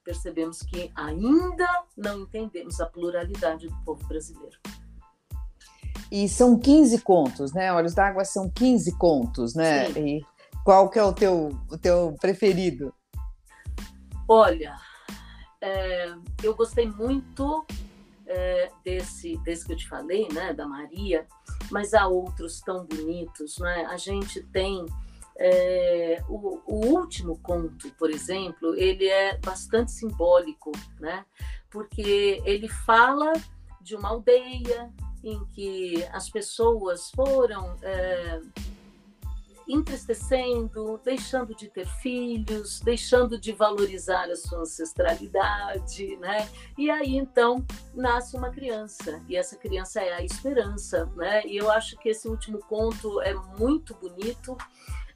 percebemos 0.05 0.61
que 0.61 0.91
ainda 0.95 1.69
não 1.97 2.21
entendemos 2.21 2.81
a 2.81 2.87
pluralidade 2.87 3.69
do 3.69 3.77
povo 3.85 4.07
brasileiro. 4.07 4.59
E 6.11 6.29
são 6.29 6.59
15 6.59 7.01
contos, 7.03 7.53
né? 7.53 7.73
Olhos 7.73 7.95
d'Água 7.95 8.25
são 8.25 8.49
15 8.49 8.97
contos, 8.97 9.55
né? 9.55 9.93
Sim. 9.93 10.07
E 10.07 10.27
qual 10.65 10.89
que 10.89 10.99
é 10.99 11.05
o 11.05 11.13
teu, 11.13 11.51
o 11.71 11.77
teu 11.77 12.17
preferido? 12.21 12.95
Olha, 14.27 14.77
é, 15.61 16.15
eu 16.43 16.55
gostei 16.55 16.87
muito 16.87 17.67
é, 18.27 18.71
desse, 18.85 19.37
desse 19.39 19.67
que 19.67 19.73
eu 19.73 19.77
te 19.77 19.89
falei, 19.89 20.29
né? 20.33 20.55
Da 20.55 20.67
Maria, 20.67 21.27
mas 21.71 21.95
há 21.95 22.07
outros 22.07 22.61
tão 22.61 22.85
bonitos, 22.85 23.59
né? 23.59 23.87
A 23.87 23.97
gente 23.97 24.43
tem 24.43 24.87
é, 25.37 26.23
o, 26.29 26.61
o, 26.67 26.87
último 26.87 27.39
conto, 27.39 27.91
por 27.93 28.11
exemplo, 28.11 28.75
ele 28.75 29.07
é 29.07 29.39
bastante 29.39 29.93
simbólico, 29.93 30.73
né? 30.99 31.25
Porque 31.71 32.43
ele 32.45 32.69
fala 32.69 33.33
de 33.81 33.95
uma 33.95 34.09
aldeia 34.09 34.93
em 35.23 35.45
que 35.47 36.05
as 36.13 36.29
pessoas 36.29 37.11
foram 37.11 37.77
é, 37.83 38.41
entristecendo, 39.69 40.99
deixando 41.05 41.55
de 41.55 41.69
ter 41.69 41.87
filhos, 42.01 42.81
deixando 42.81 43.39
de 43.39 43.53
valorizar 43.53 44.31
a 44.31 44.37
sua 44.37 44.61
ancestralidade, 44.61 46.17
né? 46.17 46.49
E 46.77 46.91
aí 46.91 47.17
então 47.17 47.65
nasce 47.95 48.37
uma 48.37 48.51
criança 48.51 49.23
e 49.29 49.37
essa 49.37 49.57
criança 49.57 50.01
é 50.01 50.15
a 50.15 50.25
esperança, 50.25 51.05
né? 51.15 51.45
E 51.47 51.57
eu 51.57 51.71
acho 51.71 51.99
que 51.99 52.09
esse 52.09 52.27
último 52.27 52.59
conto 52.61 53.21
é 53.21 53.35
muito 53.59 53.95
bonito. 53.95 54.57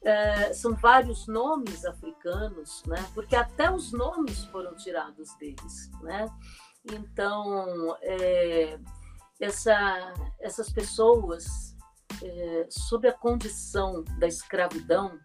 É, 0.05 0.53
são 0.53 0.75
vários 0.75 1.29
nomes 1.29 1.85
africanos, 1.85 2.83
né? 2.87 3.09
Porque 3.15 3.37
até 3.37 3.71
os 3.71 3.93
nomes 3.93 4.45
foram 4.47 4.75
tirados 4.75 5.33
deles, 5.37 5.91
né? 6.03 6.27
Então, 6.85 7.97
é, 8.03 8.81
essa, 9.41 10.13
essas 10.41 10.73
pessoas 10.73 11.72
é, 12.23 12.67
sob 12.69 13.09
a 13.09 13.13
condição 13.13 14.05
da 14.19 14.27
escravidão, 14.27 15.19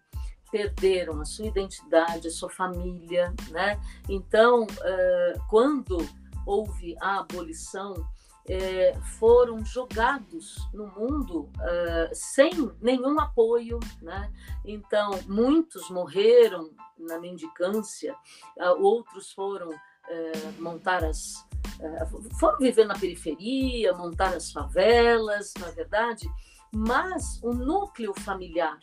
perderam 0.50 1.20
a 1.20 1.24
sua 1.24 1.46
identidade, 1.46 2.28
a 2.28 2.30
sua 2.30 2.50
família, 2.50 3.34
né? 3.50 3.80
Então, 4.08 4.64
uh, 4.64 5.40
quando 5.48 5.98
houve 6.46 6.96
a 7.00 7.20
abolição, 7.20 7.94
é, 8.48 8.94
foram 9.18 9.62
jogados 9.62 10.56
no 10.72 10.86
mundo 10.86 11.50
uh, 11.58 12.08
sem 12.14 12.50
nenhum 12.80 13.20
apoio, 13.20 13.78
né? 14.00 14.32
Então 14.64 15.10
muitos 15.26 15.90
morreram 15.90 16.70
na 16.98 17.18
mendicância, 17.18 18.14
uh, 18.56 18.82
outros 18.82 19.32
foram 19.32 19.68
montar 20.58 21.04
as 21.04 21.46
foram 22.40 22.56
viver 22.56 22.86
na 22.86 22.98
periferia, 22.98 23.92
montar 23.92 24.34
as 24.34 24.50
favelas, 24.50 25.52
na 25.60 25.70
verdade, 25.70 26.26
mas 26.72 27.40
o 27.42 27.52
núcleo 27.52 28.12
familiar 28.20 28.78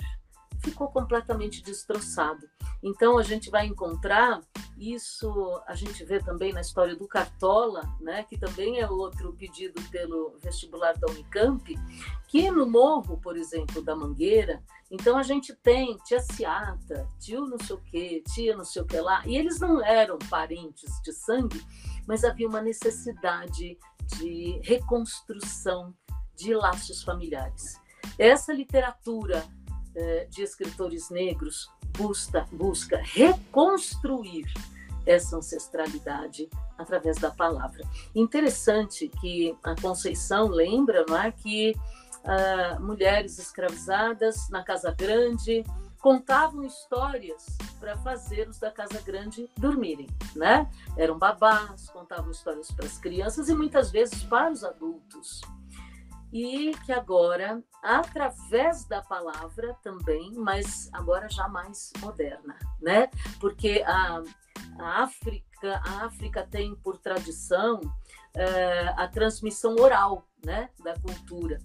ficou 0.59 0.87
completamente 0.87 1.61
destroçado. 1.61 2.47
Então 2.81 3.17
a 3.17 3.23
gente 3.23 3.49
vai 3.49 3.67
encontrar 3.67 4.41
isso, 4.77 5.61
a 5.67 5.75
gente 5.75 6.03
vê 6.03 6.19
também 6.19 6.51
na 6.51 6.61
história 6.61 6.95
do 6.95 7.07
Cartola, 7.07 7.81
né, 8.01 8.23
que 8.23 8.37
também 8.37 8.79
é 8.79 8.89
outro 8.89 9.33
pedido 9.33 9.81
pelo 9.89 10.37
vestibular 10.41 10.93
da 10.97 11.07
Unicamp, 11.11 11.73
que 12.27 12.51
no 12.51 12.65
morro, 12.65 13.17
por 13.17 13.37
exemplo, 13.37 13.81
da 13.81 13.95
Mangueira, 13.95 14.61
então 14.91 15.17
a 15.17 15.23
gente 15.23 15.55
tem 15.55 15.97
tia 16.05 16.19
Ciata, 16.19 17.07
tio 17.19 17.45
não 17.45 17.57
sei 17.57 17.75
o 17.75 17.81
quê, 17.81 18.23
tia 18.33 18.55
não 18.55 18.65
sei 18.65 18.81
o 18.81 18.85
que 18.85 18.99
lá, 18.99 19.25
e 19.25 19.37
eles 19.37 19.59
não 19.59 19.83
eram 19.83 20.17
parentes 20.29 20.91
de 21.01 21.13
sangue, 21.13 21.65
mas 22.05 22.23
havia 22.23 22.47
uma 22.47 22.61
necessidade 22.61 23.77
de 24.17 24.59
reconstrução 24.61 25.93
de 26.35 26.53
laços 26.53 27.03
familiares. 27.03 27.79
Essa 28.17 28.53
literatura 28.53 29.45
eh, 29.95 30.27
de 30.29 30.41
escritores 30.43 31.09
negros 31.09 31.69
busca, 31.97 32.47
busca 32.51 33.01
reconstruir 33.01 34.45
essa 35.05 35.37
ancestralidade 35.37 36.49
através 36.77 37.17
da 37.17 37.31
palavra. 37.31 37.83
Interessante 38.13 39.07
que 39.21 39.55
a 39.63 39.75
Conceição 39.79 40.47
lembra 40.47 41.05
não 41.07 41.17
é, 41.17 41.31
que 41.31 41.73
uh, 42.23 42.81
mulheres 42.81 43.37
escravizadas 43.37 44.49
na 44.49 44.63
Casa 44.63 44.91
Grande 44.91 45.63
contavam 45.99 46.63
histórias 46.63 47.45
para 47.79 47.97
fazer 47.97 48.47
os 48.47 48.59
da 48.59 48.71
Casa 48.71 49.01
Grande 49.01 49.49
dormirem, 49.57 50.07
né? 50.35 50.69
Eram 50.97 51.17
babás, 51.17 51.89
contavam 51.89 52.31
histórias 52.31 52.71
para 52.71 52.85
as 52.85 52.97
crianças 52.97 53.49
e 53.49 53.55
muitas 53.55 53.91
vezes 53.91 54.23
para 54.23 54.51
os 54.51 54.63
adultos 54.63 55.41
e 56.31 56.73
que 56.85 56.91
agora, 56.91 57.63
através 57.81 58.85
da 58.85 59.01
palavra 59.01 59.73
também, 59.81 60.33
mas 60.35 60.89
agora 60.91 61.29
já 61.29 61.47
mais 61.47 61.91
moderna, 61.99 62.57
né? 62.81 63.09
Porque 63.39 63.83
a, 63.85 64.21
a 64.79 65.03
África, 65.03 65.81
a 65.85 66.05
África 66.05 66.45
tem 66.45 66.75
por 66.75 66.97
tradição 66.97 67.79
é, 68.35 68.87
a 68.97 69.07
transmissão 69.07 69.75
oral, 69.75 70.27
né, 70.43 70.69
da 70.83 70.93
cultura. 70.99 71.57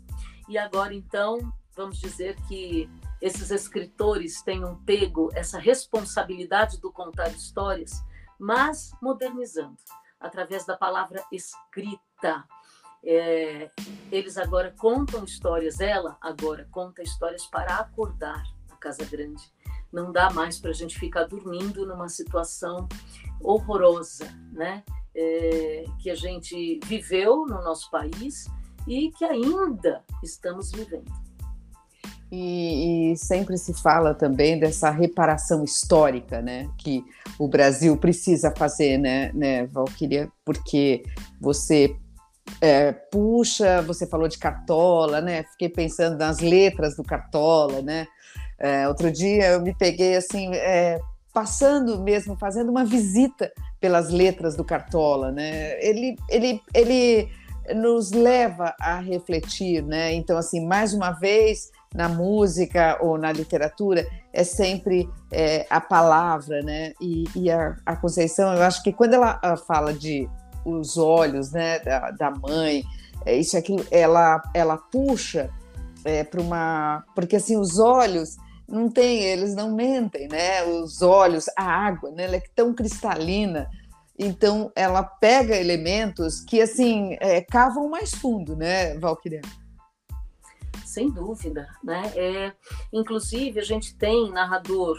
E 0.49 0.57
agora 0.57 0.95
então, 0.95 1.39
vamos 1.77 1.99
dizer 1.99 2.37
que 2.47 2.89
esses 3.21 3.51
escritores 3.51 4.43
tenham 4.43 4.77
pego 4.85 5.31
essa 5.35 5.59
responsabilidade 5.59 6.81
do 6.81 6.93
contar 6.93 7.29
histórias, 7.29 8.05
mas 8.39 8.93
modernizando 9.03 9.77
através 10.19 10.65
da 10.65 10.77
palavra 10.77 11.25
escrita 11.33 12.45
é, 13.05 13.71
eles 14.11 14.37
agora 14.37 14.75
contam 14.79 15.25
histórias, 15.25 15.81
ela 15.81 16.17
agora 16.21 16.67
conta 16.71 17.03
histórias 17.03 17.47
para 17.47 17.77
acordar 17.77 18.43
a 18.71 18.77
Casa 18.77 19.05
Grande. 19.05 19.43
Não 19.93 20.13
dá 20.13 20.31
mais 20.31 20.59
para 20.59 20.71
a 20.71 20.75
gente 20.75 20.99
ficar 20.99 21.25
dormindo 21.25 21.87
numa 21.87 22.09
situação 22.09 22.89
horrorosa, 23.41 24.29
né? 24.53 24.85
É, 25.15 25.85
que 26.01 26.09
a 26.09 26.15
gente 26.15 26.79
viveu 26.85 27.45
no 27.45 27.63
nosso 27.63 27.91
país 27.91 28.47
e 28.87 29.11
que 29.11 29.25
ainda 29.25 30.05
estamos 30.23 30.71
vivendo. 30.71 31.11
E, 32.31 33.13
e, 33.13 33.17
sempre 33.17 33.59
se 33.59 33.75
fala 33.75 34.15
também 34.15 34.59
dessa 34.59 34.89
reparação 34.89 35.65
histórica, 35.65 36.41
né, 36.41 36.71
que 36.79 37.05
o 37.37 37.49
Brasil 37.49 37.97
precisa 37.97 38.55
fazer, 38.57 38.99
né, 38.99 39.33
né 39.35 39.67
Valquíria, 39.67 40.31
porque 40.45 41.03
você 41.41 41.97
é, 42.61 42.93
puxa, 42.93 43.83
você 43.83 44.07
falou 44.07 44.29
de 44.29 44.39
Cartola, 44.39 45.21
né? 45.21 45.45
Fiquei 45.53 45.69
pensando 45.69 46.17
nas 46.17 46.41
letras 46.41 46.97
do 46.97 47.03
Cartola, 47.03 47.83
né? 47.83 48.07
É, 48.59 48.87
outro 48.87 49.11
dia 49.11 49.53
eu 49.53 49.61
me 49.61 49.75
peguei 49.75 50.17
assim, 50.17 50.55
é, 50.55 51.01
passando 51.33 52.01
mesmo, 52.03 52.37
fazendo 52.37 52.71
uma 52.71 52.85
visita 52.85 53.51
pelas 53.81 54.11
letras 54.11 54.57
do 54.57 54.65
Cartola, 54.65 55.33
né? 55.33 55.83
Ele, 55.83 56.17
ele, 56.29 56.61
ele 56.75 57.29
nos 57.75 58.11
leva 58.13 58.75
a 58.81 58.99
refletir, 58.99 59.83
né? 59.83 60.13
Então, 60.13 60.37
assim, 60.37 60.67
mais 60.67 60.93
uma 60.93 61.13
vez, 61.13 61.71
na 61.95 62.09
música 62.09 62.99
ou 63.01 63.19
na 63.19 63.33
literatura, 63.33 64.07
é 64.33 64.45
sempre 64.45 65.09
é, 65.33 65.67
a 65.69 65.81
palavra, 65.81 66.63
né? 66.63 66.93
E, 67.01 67.25
e 67.35 67.51
a, 67.51 67.77
a, 67.85 67.97
Conceição, 67.97 68.53
eu 68.55 68.63
acho 68.63 68.83
que 68.83 68.93
quando 68.93 69.15
ela 69.15 69.39
fala 69.67 69.93
de 69.93 70.29
os 70.65 70.97
olhos 70.97 71.53
né, 71.53 71.79
da, 71.81 72.11
da 72.11 72.31
mãe, 72.31 72.85
é, 73.25 73.37
isso 73.37 73.57
aquilo, 73.57 73.85
ela, 73.91 74.43
ela 74.55 74.77
puxa 74.77 75.51
é, 76.05 76.25
para 76.25 76.41
uma. 76.41 77.05
Porque 77.15 77.37
assim, 77.37 77.57
os 77.57 77.79
olhos 77.79 78.37
não 78.69 78.89
tem, 78.89 79.23
eles 79.23 79.55
não 79.55 79.75
mentem, 79.75 80.29
né? 80.29 80.65
Os 80.65 81.03
olhos, 81.03 81.47
a 81.57 81.65
água, 81.65 82.11
né? 82.13 82.25
Ela 82.25 82.37
é 82.37 82.43
tão 82.55 82.73
cristalina. 82.73 83.69
Então, 84.19 84.71
ela 84.77 85.03
pega 85.03 85.57
elementos 85.57 86.41
que, 86.41 86.61
assim, 86.61 87.17
é, 87.21 87.41
cavam 87.41 87.89
mais 87.89 88.15
fundo, 88.15 88.55
né, 88.55 88.99
Valquíria? 88.99 89.41
Sem 90.85 91.11
dúvida, 91.11 91.67
né? 91.83 92.13
É, 92.15 92.53
inclusive, 92.93 93.59
a 93.59 93.65
gente 93.65 93.97
tem 93.97 94.31
narrador 94.31 94.99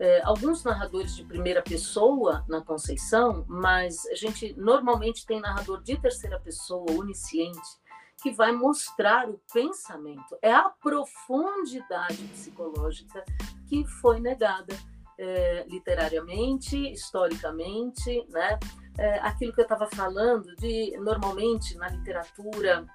é, 0.00 0.22
alguns 0.24 0.64
narradores 0.64 1.14
de 1.14 1.22
primeira 1.22 1.60
pessoa 1.60 2.42
na 2.48 2.62
Conceição, 2.62 3.44
mas 3.46 4.06
a 4.06 4.14
gente 4.14 4.54
normalmente 4.56 5.26
tem 5.26 5.40
narrador 5.40 5.82
de 5.82 5.94
terceira 6.00 6.40
pessoa, 6.40 6.90
onisciente, 6.90 7.78
que 8.22 8.30
vai 8.30 8.50
mostrar 8.50 9.28
o 9.28 9.38
pensamento. 9.52 10.38
É 10.40 10.52
a 10.52 10.70
profundidade 10.70 12.16
psicológica 12.32 13.22
que 13.68 13.84
foi 13.84 14.20
negada 14.20 14.74
é, 15.18 15.66
literariamente, 15.68 16.76
historicamente, 16.90 18.26
né? 18.30 18.58
É, 18.98 19.18
aquilo 19.20 19.52
que 19.52 19.60
eu 19.60 19.64
estava 19.64 19.86
falando 19.86 20.54
de 20.56 20.96
normalmente 20.98 21.76
na 21.76 21.88
literatura 21.88 22.86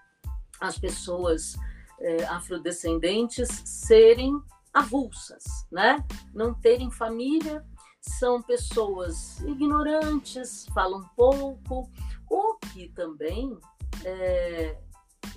as 0.59 0.77
pessoas 0.77 1.55
é, 1.99 2.25
afrodescendentes 2.25 3.47
serem 3.63 4.41
avulsas, 4.75 5.43
né? 5.71 6.05
Não 6.33 6.53
terem 6.53 6.91
família, 6.91 7.65
são 8.01 8.41
pessoas 8.41 9.39
ignorantes, 9.41 10.65
falam 10.73 11.09
pouco, 11.15 11.89
o 12.29 12.55
que 12.55 12.89
também, 12.89 13.57
é, 14.03 14.77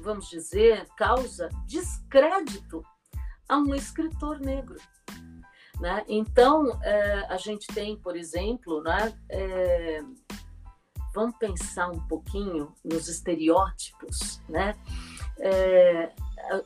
vamos 0.01 0.29
dizer, 0.29 0.87
causa 0.97 1.49
descrédito 1.67 2.83
a 3.49 3.57
um 3.57 3.75
escritor 3.75 4.41
negro. 4.41 4.77
Né? 5.81 6.05
Então, 6.09 6.67
é, 6.83 7.27
a 7.29 7.37
gente 7.37 7.69
tem, 7.69 7.97
por 7.97 8.17
exemplo, 8.17 8.83
né, 8.83 9.17
é, 9.29 10.01
vamos 11.15 11.37
pensar 11.39 11.89
um 11.89 12.01
pouquinho 12.09 12.75
nos 12.85 13.09
estereótipos, 13.09 14.43
né? 14.49 14.75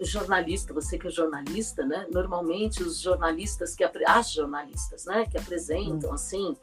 Jornalista, 0.00 0.72
você 0.72 0.98
que 0.98 1.08
é 1.08 1.10
jornalista, 1.10 1.84
né? 1.84 2.06
Normalmente 2.12 2.82
os 2.82 2.98
jornalistas 2.98 3.74
que 3.74 3.84
as 3.84 4.30
jornalistas, 4.30 5.06
né, 5.06 5.26
que 5.26 5.38
apresentam 5.38 6.10
hum. 6.10 6.14
assim 6.14 6.56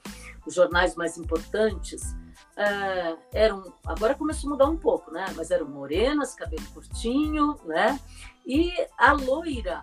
os 0.45 0.53
jornais 0.53 0.95
mais 0.95 1.17
importantes 1.17 2.15
uh, 2.57 3.19
eram 3.33 3.73
agora 3.85 4.15
começou 4.15 4.49
a 4.49 4.51
mudar 4.51 4.67
um 4.67 4.77
pouco, 4.77 5.11
né? 5.11 5.25
Mas 5.35 5.51
eram 5.51 5.67
morenas, 5.67 6.35
cabelo 6.35 6.65
curtinho, 6.73 7.59
né? 7.65 7.99
E 8.45 8.71
a 8.97 9.11
loira 9.13 9.81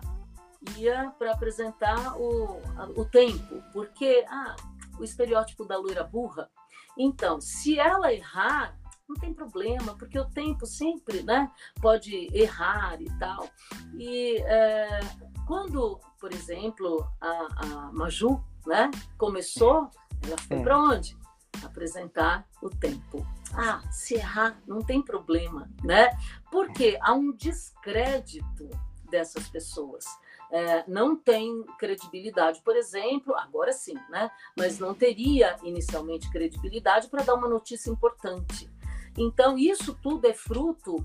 ia 0.75 1.13
para 1.17 1.31
apresentar 1.33 2.17
o, 2.17 2.61
o 2.95 3.05
tempo, 3.05 3.63
porque 3.71 4.25
ah, 4.27 4.55
o 4.99 5.03
estereótipo 5.03 5.65
da 5.65 5.77
loira 5.77 6.03
burra. 6.03 6.49
Então, 6.97 7.39
se 7.39 7.79
ela 7.79 8.11
errar, 8.11 8.75
não 9.07 9.15
tem 9.15 9.33
problema, 9.33 9.95
porque 9.95 10.19
o 10.19 10.25
tempo 10.25 10.65
sempre 10.65 11.23
né, 11.23 11.49
pode 11.81 12.27
errar 12.33 13.01
e 13.01 13.09
tal. 13.17 13.49
E 13.97 14.37
é, 14.39 14.99
quando, 15.47 15.99
por 16.19 16.33
exemplo, 16.33 17.07
a, 17.21 17.47
a 17.57 17.91
Maju 17.93 18.43
né, 18.65 18.91
começou, 19.17 19.89
ela 20.25 20.37
foi 20.37 20.57
é. 20.57 20.63
para 20.63 20.77
onde? 20.77 21.17
Apresentar 21.63 22.47
o 22.61 22.69
tempo. 22.69 23.25
Ah, 23.53 23.81
se 23.91 24.15
errar, 24.15 24.61
não 24.67 24.81
tem 24.81 25.01
problema, 25.01 25.69
né? 25.83 26.09
Porque 26.51 26.97
há 27.01 27.13
um 27.13 27.31
descrédito 27.31 28.69
dessas 29.09 29.47
pessoas. 29.47 30.05
é, 30.51 30.83
não 30.87 31.15
tem 31.15 31.63
credibilidade, 31.77 32.61
por 32.61 32.75
exemplo, 32.75 33.35
agora 33.35 33.73
sim, 33.73 33.95
né? 34.09 34.29
Mas 34.55 34.79
não 34.79 34.93
teria 34.93 35.55
inicialmente 35.63 36.29
credibilidade 36.29 37.09
para 37.09 37.23
dar 37.23 37.35
uma 37.35 37.49
notícia 37.49 37.89
importante. 37.89 38.69
Então, 39.17 39.57
isso 39.57 39.97
tudo 40.01 40.27
é 40.27 40.33
fruto 40.33 40.97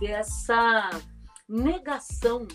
dessa 0.00 0.90
negação 1.48 2.46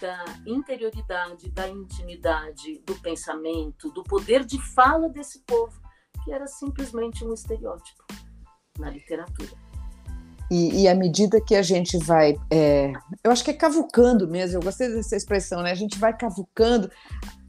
da 0.00 0.24
interioridade, 0.46 1.48
da 1.50 1.68
intimidade, 1.68 2.82
do 2.84 2.94
pensamento, 2.96 3.90
do 3.90 4.02
poder 4.02 4.44
de 4.44 4.60
fala 4.60 5.08
desse 5.08 5.40
povo, 5.40 5.80
que 6.24 6.32
era 6.32 6.46
simplesmente 6.46 7.24
um 7.24 7.32
estereótipo 7.32 8.04
na 8.78 8.90
literatura. 8.90 9.50
E, 10.50 10.82
e 10.82 10.88
à 10.88 10.94
medida 10.94 11.40
que 11.40 11.54
a 11.54 11.62
gente 11.62 11.96
vai, 11.98 12.36
é, 12.50 12.92
eu 13.24 13.30
acho 13.30 13.42
que 13.42 13.50
é 13.50 13.54
cavucando 13.54 14.28
mesmo, 14.28 14.58
eu 14.58 14.62
gostei 14.62 14.88
dessa 14.88 15.16
expressão, 15.16 15.62
né? 15.62 15.70
A 15.70 15.74
gente 15.74 15.98
vai 15.98 16.14
cavucando, 16.14 16.90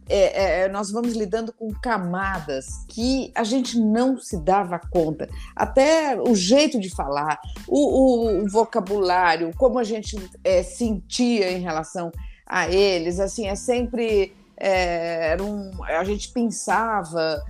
é, 0.09 0.63
é, 0.63 0.69
nós 0.69 0.91
vamos 0.91 1.13
lidando 1.13 1.53
com 1.53 1.71
camadas 1.71 2.85
que 2.87 3.31
a 3.35 3.43
gente 3.43 3.79
não 3.79 4.17
se 4.17 4.37
dava 4.37 4.79
conta. 4.79 5.29
Até 5.55 6.19
o 6.19 6.35
jeito 6.35 6.79
de 6.79 6.89
falar, 6.89 7.39
o, 7.67 7.77
o, 7.77 8.43
o 8.43 8.49
vocabulário, 8.49 9.51
como 9.57 9.79
a 9.79 9.83
gente 9.83 10.17
é, 10.43 10.63
sentia 10.63 11.51
em 11.51 11.61
relação 11.61 12.11
a 12.45 12.69
eles, 12.69 13.19
assim, 13.19 13.47
é 13.47 13.55
sempre. 13.55 14.35
É, 14.55 15.31
era 15.31 15.43
um, 15.43 15.71
a 15.83 16.03
gente 16.03 16.31
pensava 16.31 17.43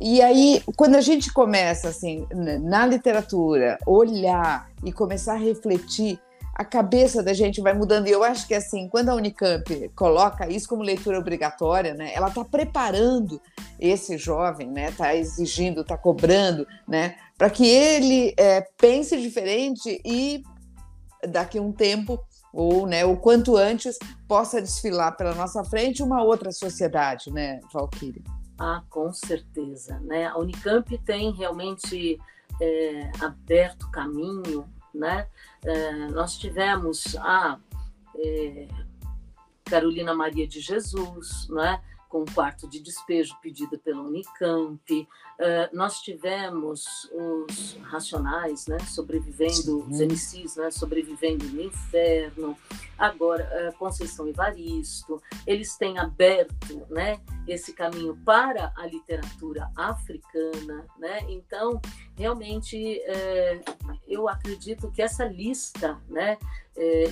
e 0.00 0.20
aí, 0.20 0.62
quando 0.76 0.96
a 0.96 1.00
gente 1.00 1.32
começa, 1.32 1.88
assim, 1.88 2.26
na 2.60 2.86
literatura, 2.86 3.78
olhar 3.86 4.68
e 4.84 4.92
começar 4.92 5.34
a 5.34 5.38
refletir, 5.38 6.18
a 6.58 6.64
cabeça 6.64 7.22
da 7.22 7.34
gente 7.34 7.60
vai 7.60 7.74
mudando. 7.74 8.08
E 8.08 8.10
eu 8.10 8.24
acho 8.24 8.46
que, 8.46 8.54
assim, 8.54 8.88
quando 8.88 9.10
a 9.10 9.14
Unicamp 9.14 9.90
coloca 9.94 10.48
isso 10.50 10.66
como 10.66 10.82
leitura 10.82 11.18
obrigatória, 11.18 11.92
né, 11.92 12.12
ela 12.14 12.28
está 12.28 12.42
preparando 12.44 13.40
esse 13.78 14.16
jovem, 14.16 14.70
né, 14.70 14.88
está 14.88 15.14
exigindo, 15.14 15.82
está 15.82 15.98
cobrando, 15.98 16.66
né, 16.88 17.16
para 17.36 17.50
que 17.50 17.66
ele 17.66 18.32
é, 18.38 18.62
pense 18.78 19.20
diferente 19.20 20.00
e, 20.02 20.42
daqui 21.28 21.58
a 21.58 21.62
um 21.62 21.72
tempo, 21.72 22.18
ou 22.54 22.86
né, 22.86 23.04
o 23.04 23.18
quanto 23.18 23.54
antes, 23.54 23.98
possa 24.26 24.62
desfilar 24.62 25.14
pela 25.14 25.34
nossa 25.34 25.62
frente 25.62 26.02
uma 26.02 26.24
outra 26.24 26.50
sociedade, 26.50 27.30
né, 27.30 27.60
Valkyrie? 27.70 28.24
Ah, 28.58 28.82
com 28.88 29.12
certeza. 29.12 30.00
Né? 30.00 30.24
A 30.24 30.38
Unicamp 30.38 30.96
tem 31.04 31.30
realmente 31.32 32.18
é, 32.58 33.10
aberto 33.20 33.90
caminho. 33.90 34.64
Né? 34.96 35.28
É, 35.64 35.92
nós 36.08 36.38
tivemos 36.38 37.16
a 37.16 37.58
é, 38.16 38.68
Carolina 39.64 40.14
Maria 40.14 40.46
de 40.46 40.60
Jesus, 40.60 41.48
né? 41.48 41.82
Com 42.08 42.22
um 42.22 42.24
quarto 42.26 42.68
de 42.68 42.80
despejo 42.80 43.36
pedida 43.42 43.78
pela 43.78 44.02
Unicamp. 44.02 44.80
Uh, 44.92 45.76
nós 45.76 46.00
tivemos 46.00 47.10
os 47.12 47.76
Racionais, 47.82 48.66
né, 48.66 48.78
sobrevivendo, 48.80 49.52
Sim. 49.52 49.86
os 49.90 50.00
MCs, 50.00 50.56
né, 50.56 50.70
sobrevivendo 50.70 51.44
no 51.46 51.62
inferno. 51.62 52.56
Agora, 52.96 53.48
uh, 53.68 53.78
Conceição 53.78 54.28
Evaristo. 54.28 55.22
Eles 55.46 55.76
têm 55.76 55.98
aberto 55.98 56.86
né, 56.88 57.20
esse 57.46 57.72
caminho 57.72 58.16
para 58.24 58.72
a 58.76 58.86
literatura 58.86 59.70
africana. 59.76 60.86
Né? 60.98 61.20
Então, 61.28 61.80
realmente, 62.16 63.00
uh, 63.06 63.96
eu 64.06 64.28
acredito 64.28 64.90
que 64.90 65.02
essa 65.02 65.24
lista 65.24 66.00
né, 66.08 66.38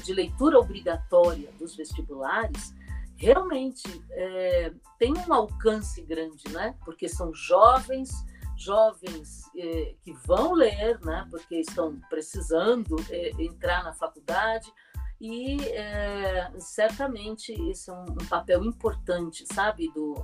de 0.04 0.12
leitura 0.12 0.59
obrigatória 0.59 1.50
dos 1.59 1.74
vestibulares 1.74 2.74
realmente 3.16 3.83
é, 4.11 4.72
tem 4.98 5.12
um 5.12 5.33
alcance 5.33 6.03
grande, 6.03 6.48
né? 6.50 6.74
Porque 6.85 7.09
são 7.09 7.33
jovens, 7.33 8.11
jovens 8.57 9.42
é, 9.57 9.94
que 10.03 10.12
vão 10.27 10.53
ler, 10.53 10.98
né? 11.00 11.27
Porque 11.31 11.57
estão 11.61 11.98
precisando 12.09 12.96
é, 13.11 13.31
entrar 13.38 13.83
na 13.85 13.92
faculdade 13.92 14.72
e 15.20 15.57
é, 15.70 16.50
certamente 16.59 17.53
esse 17.70 17.88
é 17.88 17.92
um, 17.92 18.05
um, 18.05 18.27
papel 18.29 18.64
importante, 18.64 19.46
sabe, 19.53 19.90
do, 19.94 20.14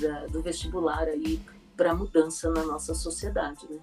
da, 0.00 0.26
do 0.26 0.42
vestibular 0.42 1.08
aí 1.08 1.40
para 1.76 1.94
mudança 1.94 2.50
na 2.50 2.62
nossa 2.62 2.94
sociedade, 2.94 3.66
né? 3.68 3.78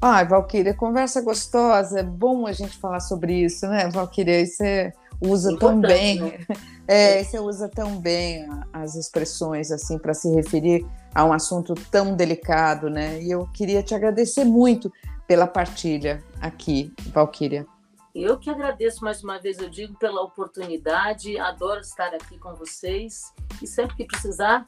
Ai, 0.00 0.26
Valquíria, 0.26 0.74
conversa 0.74 1.22
gostosa, 1.22 2.00
é 2.00 2.02
bom 2.02 2.46
a 2.46 2.52
gente 2.52 2.76
falar 2.76 3.00
sobre 3.00 3.44
isso, 3.44 3.66
né, 3.66 3.88
Valquíria? 3.88 4.42
Isso 4.42 4.62
é 4.62 4.92
usa 5.20 5.56
tão 5.58 5.80
bem, 5.80 6.20
né? 6.20 6.38
é, 6.86 7.22
você 7.22 7.38
usa 7.38 7.68
tão 7.68 7.98
bem 8.00 8.48
as 8.72 8.94
expressões 8.94 9.70
assim 9.70 9.98
para 9.98 10.14
se 10.14 10.28
referir 10.34 10.86
a 11.14 11.24
um 11.24 11.32
assunto 11.32 11.74
tão 11.90 12.14
delicado, 12.14 12.90
né? 12.90 13.22
E 13.22 13.30
eu 13.30 13.46
queria 13.52 13.82
te 13.82 13.94
agradecer 13.94 14.44
muito 14.44 14.92
pela 15.26 15.46
partilha 15.46 16.22
aqui, 16.40 16.92
Valquíria. 17.12 17.66
Eu 18.14 18.38
que 18.38 18.48
agradeço 18.48 19.02
mais 19.02 19.24
uma 19.24 19.40
vez, 19.40 19.58
eu 19.58 19.68
digo, 19.68 19.98
pela 19.98 20.22
oportunidade, 20.22 21.36
adoro 21.36 21.80
estar 21.80 22.14
aqui 22.14 22.38
com 22.38 22.54
vocês 22.54 23.32
e 23.60 23.66
sempre 23.66 23.96
que 23.96 24.04
precisar, 24.04 24.66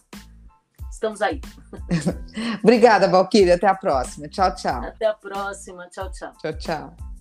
estamos 0.90 1.22
aí. 1.22 1.40
Obrigada, 2.60 3.08
Valquíria. 3.08 3.54
Até 3.54 3.68
a 3.68 3.74
próxima. 3.74 4.28
Tchau, 4.28 4.52
tchau. 4.54 4.82
Até 4.82 5.06
a 5.06 5.14
próxima. 5.14 5.86
Tchau, 5.88 6.10
tchau. 6.10 6.32
Tchau, 6.38 6.58
tchau. 6.58 7.15